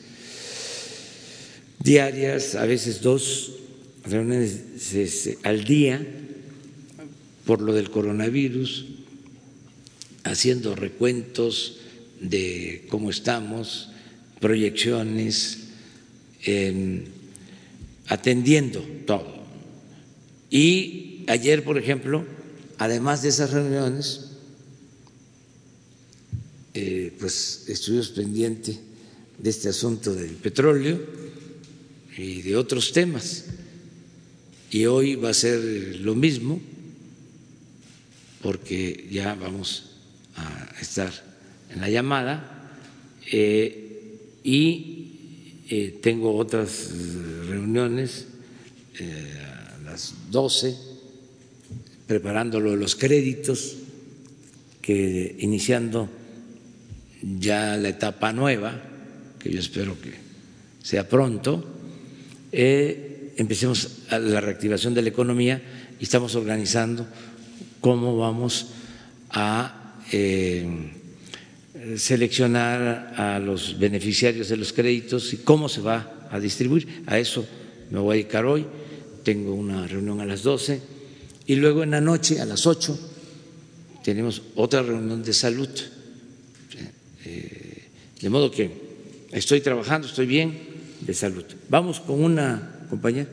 diarias, 1.79 2.55
a 2.55 2.65
veces 2.65 3.01
dos 3.01 3.53
reuniones 4.05 4.61
al 5.43 5.63
día 5.63 6.05
por 7.45 7.61
lo 7.61 7.73
del 7.73 7.89
coronavirus, 7.89 8.85
haciendo 10.23 10.75
recuentos 10.75 11.79
de 12.23 12.85
cómo 12.89 13.09
estamos, 13.09 13.89
proyecciones, 14.39 15.59
atendiendo 18.07 18.81
todo. 19.05 19.43
Y 20.49 21.23
ayer, 21.27 21.63
por 21.63 21.77
ejemplo, 21.77 22.25
además 22.77 23.21
de 23.21 23.29
esas 23.29 23.51
reuniones, 23.51 24.31
eh, 26.73 27.13
pues 27.19 27.65
estuvimos 27.67 28.09
pendientes 28.09 28.79
de 29.37 29.49
este 29.49 29.69
asunto 29.69 30.13
del 30.13 30.31
petróleo 30.31 30.99
y 32.17 32.41
de 32.41 32.55
otros 32.55 32.91
temas. 32.91 33.45
Y 34.71 34.85
hoy 34.85 35.15
va 35.15 35.29
a 35.29 35.33
ser 35.33 35.59
lo 35.99 36.15
mismo, 36.15 36.59
porque 38.41 39.07
ya 39.11 39.35
vamos 39.35 39.91
a 40.35 40.75
estar 40.81 41.32
en 41.73 41.81
la 41.81 41.89
llamada 41.89 42.69
eh, 43.31 44.19
y 44.43 45.61
eh, 45.69 45.99
tengo 46.01 46.35
otras 46.35 46.91
reuniones 47.47 48.27
eh, 48.99 49.33
a 49.45 49.83
las 49.83 50.13
12 50.29 50.75
preparando 52.07 52.59
los 52.59 52.95
créditos 52.95 53.77
que 54.81 55.35
iniciando 55.39 56.09
ya 57.21 57.77
la 57.77 57.89
etapa 57.89 58.33
nueva 58.33 58.81
que 59.39 59.49
yo 59.51 59.59
espero 59.59 59.99
que 59.99 60.11
sea 60.83 61.07
pronto 61.07 61.65
empecemos 62.51 64.03
la 64.11 64.41
reactivación 64.41 64.93
de 64.93 65.01
la 65.01 65.09
economía 65.09 65.61
y 65.99 66.03
estamos 66.03 66.35
organizando 66.35 67.07
cómo 67.79 68.17
vamos 68.17 68.67
a 69.31 69.95
seleccionar 71.97 73.13
a 73.17 73.39
los 73.39 73.77
beneficiarios 73.77 74.49
de 74.49 74.57
los 74.57 74.73
créditos 74.73 75.33
y 75.33 75.37
cómo 75.37 75.69
se 75.69 75.81
va 75.81 76.27
a 76.31 76.39
distribuir. 76.39 77.03
A 77.05 77.19
eso 77.19 77.45
me 77.91 77.99
voy 77.99 78.13
a 78.13 78.17
dedicar 78.17 78.45
hoy. 78.45 78.65
Tengo 79.23 79.53
una 79.53 79.87
reunión 79.87 80.19
a 80.19 80.25
las 80.25 80.43
12 80.43 80.81
y 81.47 81.55
luego 81.55 81.83
en 81.83 81.91
la 81.91 82.01
noche 82.01 82.41
a 82.41 82.45
las 82.45 82.65
8 82.65 83.11
tenemos 84.03 84.41
otra 84.55 84.81
reunión 84.81 85.23
de 85.23 85.33
salud. 85.33 85.69
Eh, 87.25 87.87
de 88.21 88.29
modo 88.29 88.51
que 88.51 88.69
estoy 89.31 89.61
trabajando, 89.61 90.07
estoy 90.07 90.25
bien 90.25 90.57
de 91.01 91.13
salud. 91.13 91.45
Vamos 91.69 91.99
con 91.99 92.23
una 92.23 92.85
compañera. 92.89 93.29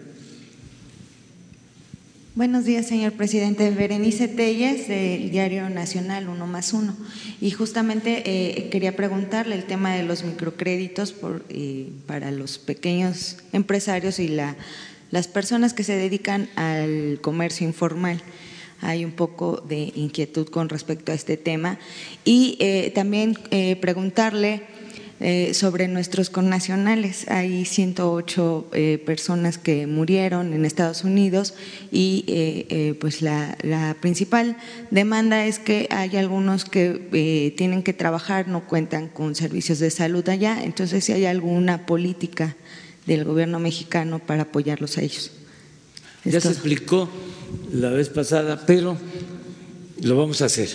Buenos 2.36 2.64
días, 2.64 2.86
señor 2.86 3.14
presidente. 3.14 3.68
Berenice 3.70 4.28
Telles, 4.28 4.86
del 4.86 5.32
Diario 5.32 5.68
Nacional, 5.68 6.28
uno 6.28 6.46
más 6.46 6.72
uno. 6.72 6.96
Y 7.40 7.50
justamente 7.50 8.22
eh, 8.24 8.68
quería 8.70 8.94
preguntarle 8.94 9.56
el 9.56 9.64
tema 9.64 9.96
de 9.96 10.04
los 10.04 10.22
microcréditos 10.22 11.10
por, 11.10 11.44
eh, 11.48 11.88
para 12.06 12.30
los 12.30 12.58
pequeños 12.58 13.38
empresarios 13.52 14.20
y 14.20 14.28
la, 14.28 14.54
las 15.10 15.26
personas 15.26 15.74
que 15.74 15.82
se 15.82 15.96
dedican 15.96 16.48
al 16.54 17.18
comercio 17.20 17.66
informal. 17.66 18.22
Hay 18.80 19.04
un 19.04 19.12
poco 19.12 19.60
de 19.68 19.92
inquietud 19.96 20.48
con 20.48 20.68
respecto 20.68 21.10
a 21.10 21.16
este 21.16 21.36
tema. 21.36 21.80
Y 22.24 22.56
eh, 22.60 22.92
también 22.94 23.36
preguntarle 23.80 24.62
eh, 25.22 25.52
sobre 25.52 25.86
nuestros 25.86 26.30
connacionales. 26.30 27.28
Hay 27.28 27.66
108 27.66 28.70
eh, 28.72 29.02
personas 29.04 29.58
que 29.58 29.86
murieron 29.86 30.54
en 30.54 30.64
Estados 30.64 31.04
Unidos 31.04 31.52
y 31.92 32.24
eh, 32.26 32.96
pues 32.98 33.20
la, 33.20 33.54
la, 33.60 33.94
principal 34.00 34.56
demanda 34.90 35.44
es 35.44 35.58
que 35.58 35.88
hay 35.90 36.16
algunos 36.16 36.64
que 36.64 37.52
tienen 37.54 37.82
que 37.82 37.92
trabajar, 37.92 38.48
no 38.48 38.66
cuentan 38.66 39.08
con 39.08 39.34
servicios 39.34 39.78
de 39.78 39.90
salud 39.90 40.26
allá, 40.26 40.64
entonces 40.64 41.04
si 41.04 41.12
hay 41.12 41.26
alguna 41.26 41.84
política 41.84 42.56
del 43.04 43.24
gobierno 43.24 43.58
mexicano 43.58 44.20
para 44.20 44.44
apoyarlos 44.44 44.96
a 44.96 45.02
ellos. 45.02 45.32
ya 46.24 46.40
se 46.40 46.48
explicó 46.48 47.10
la 47.74 47.90
vez 47.90 48.08
pasada, 48.08 48.64
pero 48.66 48.96
lo 50.00 50.16
vamos 50.16 50.40
a 50.40 50.46
hacer. 50.46 50.70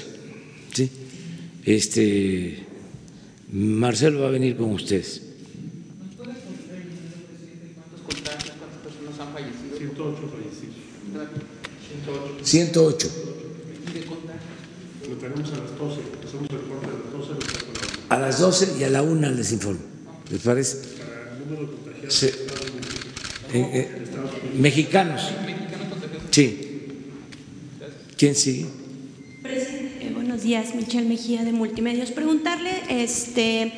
¿sí? 0.71 0.91
Este, 1.63 2.64
Marcelo 3.51 4.21
va 4.21 4.27
a 4.27 4.31
venir 4.31 4.57
con 4.57 4.71
ustedes. 4.71 5.21
¿Cuántas 8.05 9.19
han 9.19 9.33
fallecido? 9.33 9.77
108 9.77 10.21
fallecidos. 10.31 10.75
108. 12.43 13.09
Lo 15.09 15.15
tenemos 15.17 15.53
a 15.53 15.57
las 15.57 15.77
12, 15.77 16.01
hacemos 16.25 16.49
el 16.49 16.57
reporte 16.57 16.87
a 16.87 16.89
las 16.89 17.11
12. 17.11 17.33
A 18.09 18.19
las 18.19 18.39
12 18.39 18.79
y 18.79 18.83
a 18.83 18.89
la 18.89 19.01
1 19.03 19.31
les 19.31 19.51
informo. 19.51 19.81
¿Les 20.31 20.41
parece? 20.41 20.77
Para 20.97 21.33
el 21.33 21.39
número 21.39 21.61
de 21.61 21.67
contagiados. 21.67 22.13
Sí. 22.13 22.27
Eh, 23.53 23.69
eh, 23.73 23.89
mexicanos. 24.57 25.21
Sí. 26.31 26.61
¿Quién 28.17 28.35
sigue? 28.35 28.65
Días, 30.45 30.75
Michelle 30.75 31.09
Mejía 31.09 31.43
de 31.43 31.51
Multimedios. 31.51 32.11
Preguntarle, 32.11 32.69
este, 32.87 33.73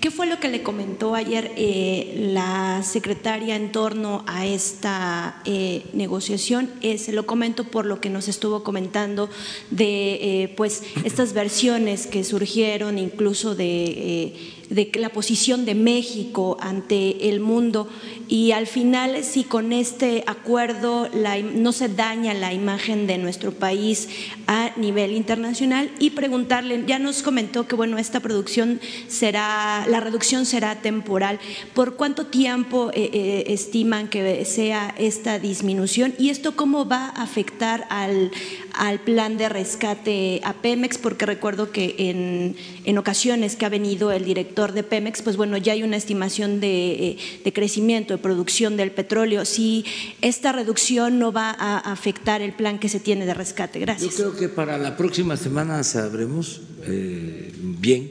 ¿qué 0.00 0.12
fue 0.12 0.28
lo 0.28 0.38
que 0.38 0.46
le 0.46 0.62
comentó 0.62 1.16
ayer 1.16 1.50
eh, 1.56 2.28
la 2.32 2.84
secretaria 2.84 3.56
en 3.56 3.72
torno 3.72 4.22
a 4.28 4.46
esta 4.46 5.42
eh, 5.46 5.82
negociación? 5.94 6.70
Eh, 6.80 6.98
se 6.98 7.10
lo 7.10 7.26
comento 7.26 7.64
por 7.64 7.86
lo 7.86 8.00
que 8.00 8.08
nos 8.08 8.28
estuvo 8.28 8.62
comentando 8.62 9.28
de, 9.72 10.44
eh, 10.44 10.54
pues, 10.56 10.84
estas 11.02 11.32
versiones 11.32 12.06
que 12.06 12.22
surgieron, 12.22 13.00
incluso 13.00 13.56
de 13.56 14.32
de 14.70 14.90
la 14.94 15.10
posición 15.10 15.64
de 15.64 15.74
México 15.74 16.56
ante 16.60 17.28
el 17.28 17.40
mundo 17.40 17.88
y 18.28 18.52
al 18.52 18.66
final 18.66 19.22
si 19.22 19.44
con 19.44 19.72
este 19.72 20.24
acuerdo 20.26 21.08
la, 21.14 21.38
no 21.38 21.72
se 21.72 21.88
daña 21.88 22.34
la 22.34 22.52
imagen 22.52 23.06
de 23.06 23.18
nuestro 23.18 23.52
país 23.52 24.08
a 24.48 24.72
nivel 24.76 25.12
internacional 25.12 25.90
y 25.98 26.10
preguntarle, 26.10 26.84
ya 26.86 26.98
nos 26.98 27.22
comentó 27.22 27.66
que 27.68 27.76
bueno, 27.76 27.98
esta 27.98 28.20
producción 28.20 28.80
será, 29.06 29.86
la 29.88 30.00
reducción 30.00 30.46
será 30.46 30.76
temporal, 30.76 31.38
¿por 31.74 31.94
cuánto 31.94 32.26
tiempo 32.26 32.90
eh, 32.92 33.10
eh, 33.12 33.44
estiman 33.48 34.08
que 34.08 34.44
sea 34.44 34.94
esta 34.98 35.38
disminución 35.38 36.14
y 36.18 36.30
esto 36.30 36.56
cómo 36.56 36.86
va 36.86 37.06
a 37.06 37.22
afectar 37.22 37.86
al, 37.90 38.32
al 38.74 38.98
plan 39.00 39.36
de 39.36 39.48
rescate 39.48 40.40
a 40.42 40.54
Pemex? 40.54 40.98
Porque 40.98 41.26
recuerdo 41.26 41.70
que 41.70 41.94
en, 41.98 42.56
en 42.84 42.98
ocasiones 42.98 43.54
que 43.54 43.66
ha 43.66 43.68
venido 43.68 44.10
el 44.10 44.24
director 44.24 44.55
de 44.56 44.82
Pemex, 44.82 45.20
pues 45.20 45.36
bueno, 45.36 45.58
ya 45.58 45.74
hay 45.74 45.82
una 45.82 45.96
estimación 45.96 46.60
de, 46.60 46.92
eh, 46.92 47.16
de, 47.44 47.52
crecimiento, 47.52 48.14
de 48.14 48.18
producción 48.18 48.76
del 48.78 48.90
petróleo. 48.90 49.44
Si 49.44 49.84
esta 50.22 50.50
reducción 50.52 51.18
no 51.18 51.30
va 51.30 51.50
a 51.50 51.78
afectar 51.92 52.40
el 52.40 52.54
plan 52.54 52.78
que 52.78 52.88
se 52.88 52.98
tiene 52.98 53.26
de 53.26 53.34
rescate. 53.34 53.78
Gracias. 53.78 54.16
Yo 54.16 54.32
creo 54.32 54.36
que 54.36 54.48
para 54.48 54.78
la 54.78 54.96
próxima 54.96 55.36
semana 55.36 55.84
sabremos 55.84 56.62
eh, 56.86 57.52
bien. 57.60 58.10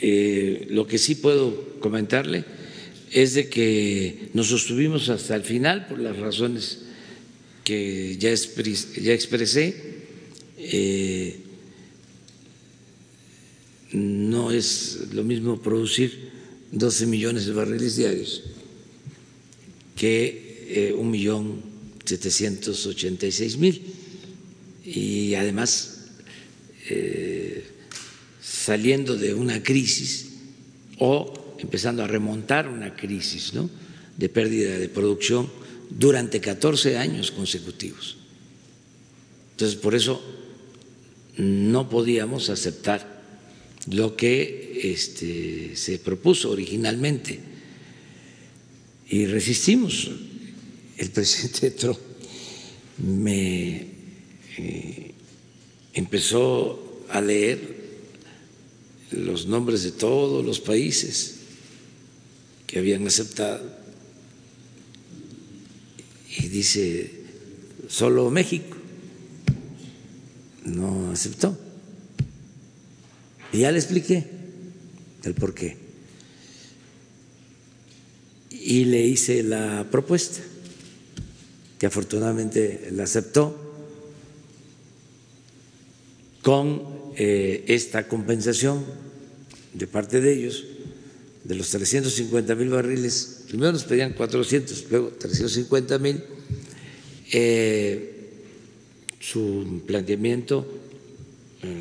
Eh, 0.00 0.66
lo 0.70 0.86
que 0.86 0.98
sí 0.98 1.14
puedo 1.14 1.78
comentarle 1.78 2.44
es 3.12 3.34
de 3.34 3.48
que 3.48 4.30
nos 4.32 4.48
sostuvimos 4.48 5.08
hasta 5.10 5.36
el 5.36 5.42
final 5.42 5.86
por 5.86 5.98
las 5.98 6.16
razones 6.16 6.86
que 7.64 8.16
ya. 8.18 8.32
Ya 8.32 9.12
expresé. 9.12 9.92
No 13.94 14.50
es 14.50 15.08
lo 15.12 15.22
mismo 15.22 15.62
producir 15.62 16.30
12 16.72 17.06
millones 17.06 17.46
de 17.46 17.52
barriles 17.52 17.96
diarios 17.96 18.42
que 19.94 20.66
eh, 20.68 20.92
un 20.92 21.10
millón 21.10 21.62
setecientos 22.04 22.84
ochenta 22.86 23.26
y 23.26 23.32
seis 23.32 23.56
mil 23.56 23.80
y 24.84 25.34
además 25.34 26.10
eh, 26.90 27.64
saliendo 28.42 29.16
de 29.16 29.32
una 29.32 29.62
crisis 29.62 30.32
o 30.98 31.56
empezando 31.58 32.02
a 32.02 32.08
remontar 32.08 32.68
una 32.68 32.96
crisis 32.96 33.54
¿no? 33.54 33.70
de 34.18 34.28
pérdida 34.28 34.76
de 34.76 34.88
producción 34.88 35.48
durante 35.88 36.40
14 36.40 36.98
años 36.98 37.30
consecutivos. 37.30 38.16
Entonces, 39.52 39.76
por 39.78 39.94
eso 39.94 40.20
no 41.36 41.88
podíamos 41.88 42.50
aceptar 42.50 43.13
lo 43.90 44.16
que 44.16 44.80
este, 44.92 45.76
se 45.76 45.98
propuso 45.98 46.50
originalmente 46.50 47.38
y 49.08 49.26
resistimos. 49.26 50.10
El 50.96 51.10
presidente 51.10 51.70
Trump 51.78 51.98
me 52.98 53.86
eh, 54.58 55.14
empezó 55.92 57.04
a 57.10 57.20
leer 57.20 57.84
los 59.10 59.46
nombres 59.46 59.82
de 59.82 59.92
todos 59.92 60.44
los 60.44 60.60
países 60.60 61.36
que 62.66 62.78
habían 62.78 63.06
aceptado 63.06 63.84
y 66.36 66.48
dice, 66.48 67.10
solo 67.88 68.30
México 68.30 68.76
no 70.64 71.12
aceptó. 71.12 71.63
Y 73.54 73.60
ya 73.60 73.70
le 73.70 73.78
expliqué 73.78 74.24
el 75.22 75.34
por 75.34 75.54
qué. 75.54 75.76
Y 78.50 78.86
le 78.86 79.06
hice 79.06 79.44
la 79.44 79.86
propuesta, 79.92 80.40
que 81.78 81.86
afortunadamente 81.86 82.88
la 82.90 83.04
aceptó, 83.04 83.56
con 86.42 86.82
eh, 87.16 87.64
esta 87.68 88.08
compensación 88.08 88.84
de 89.72 89.86
parte 89.86 90.20
de 90.20 90.32
ellos, 90.32 90.64
de 91.44 91.54
los 91.54 91.70
350 91.70 92.56
mil 92.56 92.70
barriles, 92.70 93.44
primero 93.46 93.70
nos 93.70 93.84
pedían 93.84 94.14
400, 94.14 94.86
luego 94.90 95.10
350 95.10 95.98
mil, 96.00 96.24
eh, 97.32 98.30
su 99.20 99.82
planteamiento, 99.86 100.66
eh, 101.62 101.76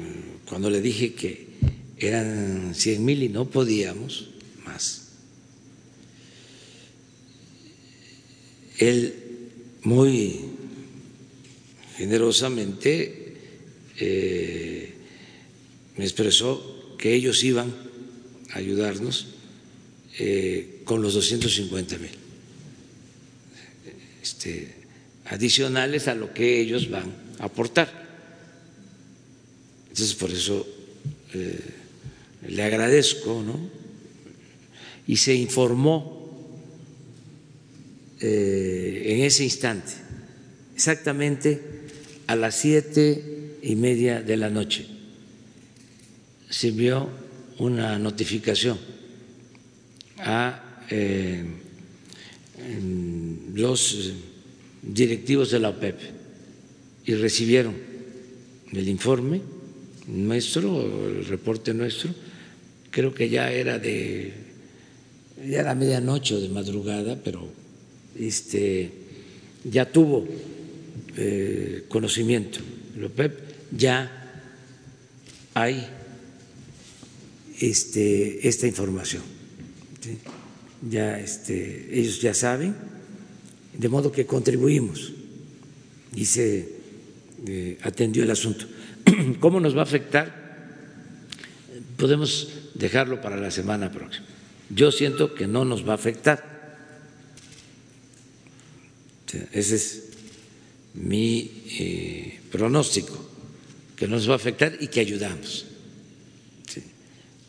cuando 0.47 0.69
le 0.69 0.80
dije 0.80 1.15
que 1.15 1.53
eran 1.97 2.73
100 2.75 3.05
mil 3.05 3.23
y 3.23 3.29
no 3.29 3.45
podíamos 3.45 4.29
más. 4.65 5.09
Él 8.77 9.13
muy 9.83 10.39
generosamente 11.97 13.35
eh, 13.99 14.93
me 15.97 16.03
expresó 16.03 16.95
que 16.97 17.13
ellos 17.13 17.43
iban 17.43 17.73
a 18.51 18.57
ayudarnos 18.57 19.27
eh, 20.19 20.81
con 20.85 21.01
los 21.01 21.13
250 21.13 21.97
mil 21.97 22.11
este, 24.21 24.73
adicionales 25.25 26.07
a 26.07 26.15
lo 26.15 26.33
que 26.33 26.61
ellos 26.61 26.89
van 26.89 27.11
a 27.39 27.45
aportar. 27.45 28.03
Entonces, 29.89 30.15
por 30.15 30.31
eso 30.31 30.67
eh, 31.33 31.59
le 32.47 32.63
agradezco, 32.63 33.43
¿no? 33.43 33.59
Y 35.07 35.17
se 35.17 35.35
informó 35.35 36.23
eh, 38.19 39.03
en 39.05 39.21
ese 39.21 39.43
instante, 39.43 39.91
exactamente 40.75 41.61
a 42.27 42.35
las 42.35 42.55
siete 42.55 43.57
y 43.61 43.75
media 43.75 44.21
de 44.21 44.37
la 44.37 44.49
noche, 44.49 44.85
se 46.49 46.69
envió 46.69 47.09
una 47.59 47.99
notificación 47.99 48.77
a 50.19 50.83
eh, 50.89 51.43
los 53.53 54.13
directivos 54.81 55.51
de 55.51 55.59
la 55.59 55.69
OPEP 55.69 55.99
y 57.05 57.15
recibieron 57.15 57.75
el 58.71 58.87
informe 58.87 59.41
nuestro, 60.07 61.09
el 61.09 61.25
reporte 61.25 61.73
nuestro, 61.73 62.13
creo 62.93 63.13
que 63.13 63.27
ya 63.27 63.51
era 63.51 63.79
de, 63.79 64.31
ya 65.49 65.61
era 65.61 65.73
medianoche 65.73 66.35
o 66.35 66.39
de 66.39 66.47
madrugada, 66.49 67.17
pero 67.17 67.49
este, 68.15 68.91
ya 69.65 69.89
tuvo 69.89 70.27
eh, 71.17 71.85
conocimiento. 71.89 72.59
ya 73.71 74.13
hay 75.55 75.87
este, 77.59 78.47
esta 78.47 78.67
información. 78.67 79.23
Ya 80.87 81.19
este, 81.19 81.89
ellos 81.97 82.21
ya 82.21 82.33
saben, 82.35 82.75
de 83.73 83.89
modo 83.89 84.11
que 84.11 84.27
contribuimos 84.27 85.13
y 86.15 86.25
se 86.25 86.69
eh, 87.47 87.77
atendió 87.81 88.21
el 88.23 88.29
asunto. 88.29 88.67
¿Cómo 89.39 89.59
nos 89.59 89.75
va 89.75 89.79
a 89.79 89.89
afectar? 89.89 90.43
Podemos 91.97 92.62
dejarlo 92.74 93.21
para 93.21 93.38
la 93.38 93.51
semana 93.51 93.91
próxima. 93.91 94.26
Yo 94.69 94.91
siento 94.91 95.34
que 95.36 95.47
no 95.47 95.65
nos 95.65 95.88
va 95.88 95.93
a 95.93 95.95
afectar. 95.95 96.53
ese 99.51 99.76
es 99.76 100.03
mi 100.93 101.63
eh, 101.80 102.39
pronóstico, 102.51 103.17
que 103.95 104.07
no 104.07 104.15
nos 104.15 104.30
va 104.30 104.34
a 104.34 104.38
afectar 104.38 104.78
y 104.80 104.88
que 104.88 104.99
ayudamos. 104.99 105.65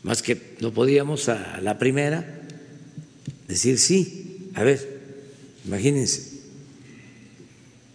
Más 0.03 0.21
que 0.21 0.55
no 0.59 0.71
podíamos 0.71 1.29
a 1.29 1.59
la 1.61 1.79
primera 1.79 2.43
decir 3.47 3.79
sí, 3.79 4.51
a 4.53 4.63
ver, 4.63 5.01
imagínense, 5.65 6.41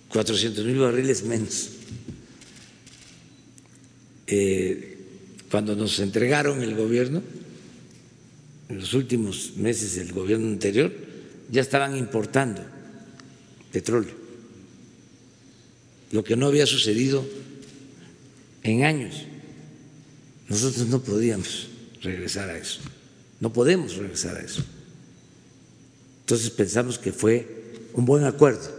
400 0.09 0.65
mil 0.65 0.79
barriles 0.79 1.23
menos. 1.23 1.71
Eh, 4.27 4.90
cuando 5.51 5.75
nos 5.75 5.99
entregaron 5.99 6.63
el 6.63 6.75
gobierno, 6.75 7.23
en 8.69 8.79
los 8.79 8.95
últimos 8.95 9.55
meses 9.57 9.97
del 9.97 10.13
gobierno 10.13 10.47
anterior, 10.47 10.93
ya 11.51 11.61
estaban 11.61 11.97
importando 11.97 12.63
petróleo, 13.73 14.15
lo 16.13 16.23
que 16.23 16.37
no 16.37 16.47
había 16.47 16.67
sucedido 16.67 17.27
en 18.63 18.85
años. 18.85 19.25
Nosotros 20.49 20.87
no 20.87 21.03
podíamos 21.03 21.69
regresar 22.03 22.51
a 22.51 22.59
eso, 22.59 22.81
no 23.41 23.53
podemos 23.53 23.97
regresar 23.97 24.37
a 24.37 24.41
eso. 24.41 24.65
Entonces 26.21 26.51
pensamos 26.51 26.99
que 26.99 27.13
fue 27.13 27.73
un 27.95 28.05
buen 28.05 28.25
acuerdo 28.25 28.71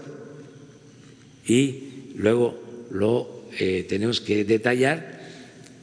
y 1.45 2.13
luego 2.15 2.57
lo 2.91 3.43
eh, 3.59 3.85
tenemos 3.89 4.21
que 4.21 4.45
detallar. 4.45 5.20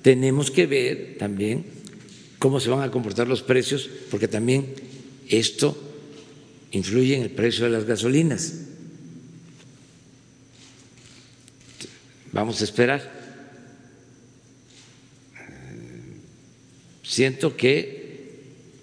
Tenemos 0.03 0.51
que 0.51 0.67
ver 0.67 1.17
también 1.19 1.67
cómo 2.39 2.61
se 2.61 2.71
van 2.71 2.83
a 2.83 2.91
comportar 2.91 3.27
los 3.29 3.43
precios, 3.43 3.89
porque 4.11 4.29
también 4.29 4.75
esto 5.29 5.77
influye 6.71 7.17
en 7.17 7.23
el 7.23 7.31
precio 7.31 7.65
de 7.65 7.71
las 7.71 7.85
gasolinas. 7.85 8.55
Vamos 12.33 12.61
a 12.61 12.65
esperar. 12.65 13.19
Siento 17.03 17.57
que 17.57 17.99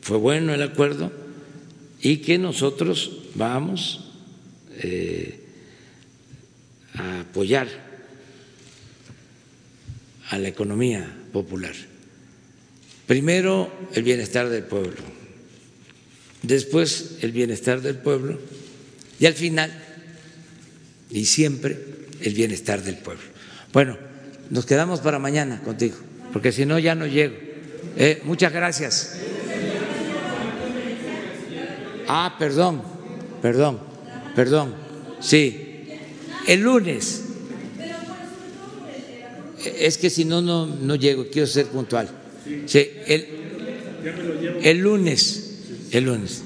fue 0.01 0.17
bueno 0.17 0.53
el 0.53 0.61
acuerdo 0.61 1.11
y 2.01 2.17
que 2.17 2.37
nosotros 2.37 3.29
vamos 3.35 4.11
eh, 4.77 5.39
a 6.95 7.21
apoyar 7.21 7.94
a 10.29 10.37
la 10.37 10.47
economía 10.47 11.13
popular. 11.31 11.73
Primero, 13.07 13.71
el 13.93 14.03
bienestar 14.03 14.49
del 14.49 14.63
pueblo, 14.63 15.01
después 16.41 17.17
el 17.21 17.31
bienestar 17.31 17.81
del 17.81 17.97
pueblo 17.97 18.39
y 19.19 19.27
al 19.27 19.33
final, 19.33 19.71
y 21.11 21.25
siempre, 21.25 21.77
el 22.21 22.33
bienestar 22.33 22.81
del 22.81 22.97
pueblo. 22.97 23.23
Bueno, 23.71 23.97
nos 24.49 24.65
quedamos 24.65 25.01
para 25.01 25.19
mañana 25.19 25.61
contigo, 25.61 25.97
porque 26.33 26.51
si 26.51 26.65
no 26.65 26.79
ya 26.79 26.95
no 26.95 27.05
llego. 27.05 27.35
Eh, 27.97 28.21
muchas 28.23 28.51
gracias. 28.51 29.17
Ah, 32.07 32.35
perdón, 32.39 32.83
perdón, 33.41 33.79
perdón. 34.35 34.75
Sí, 35.19 35.87
el 36.47 36.61
lunes. 36.61 37.24
Es 39.65 39.97
que 39.97 40.09
si 40.09 40.25
no, 40.25 40.41
no, 40.41 40.65
no 40.65 40.95
llego, 40.95 41.27
quiero 41.31 41.47
ser 41.47 41.67
puntual. 41.67 42.09
El 44.61 44.77
lunes, 44.77 45.43
el 45.91 46.03
lunes. 46.05 46.43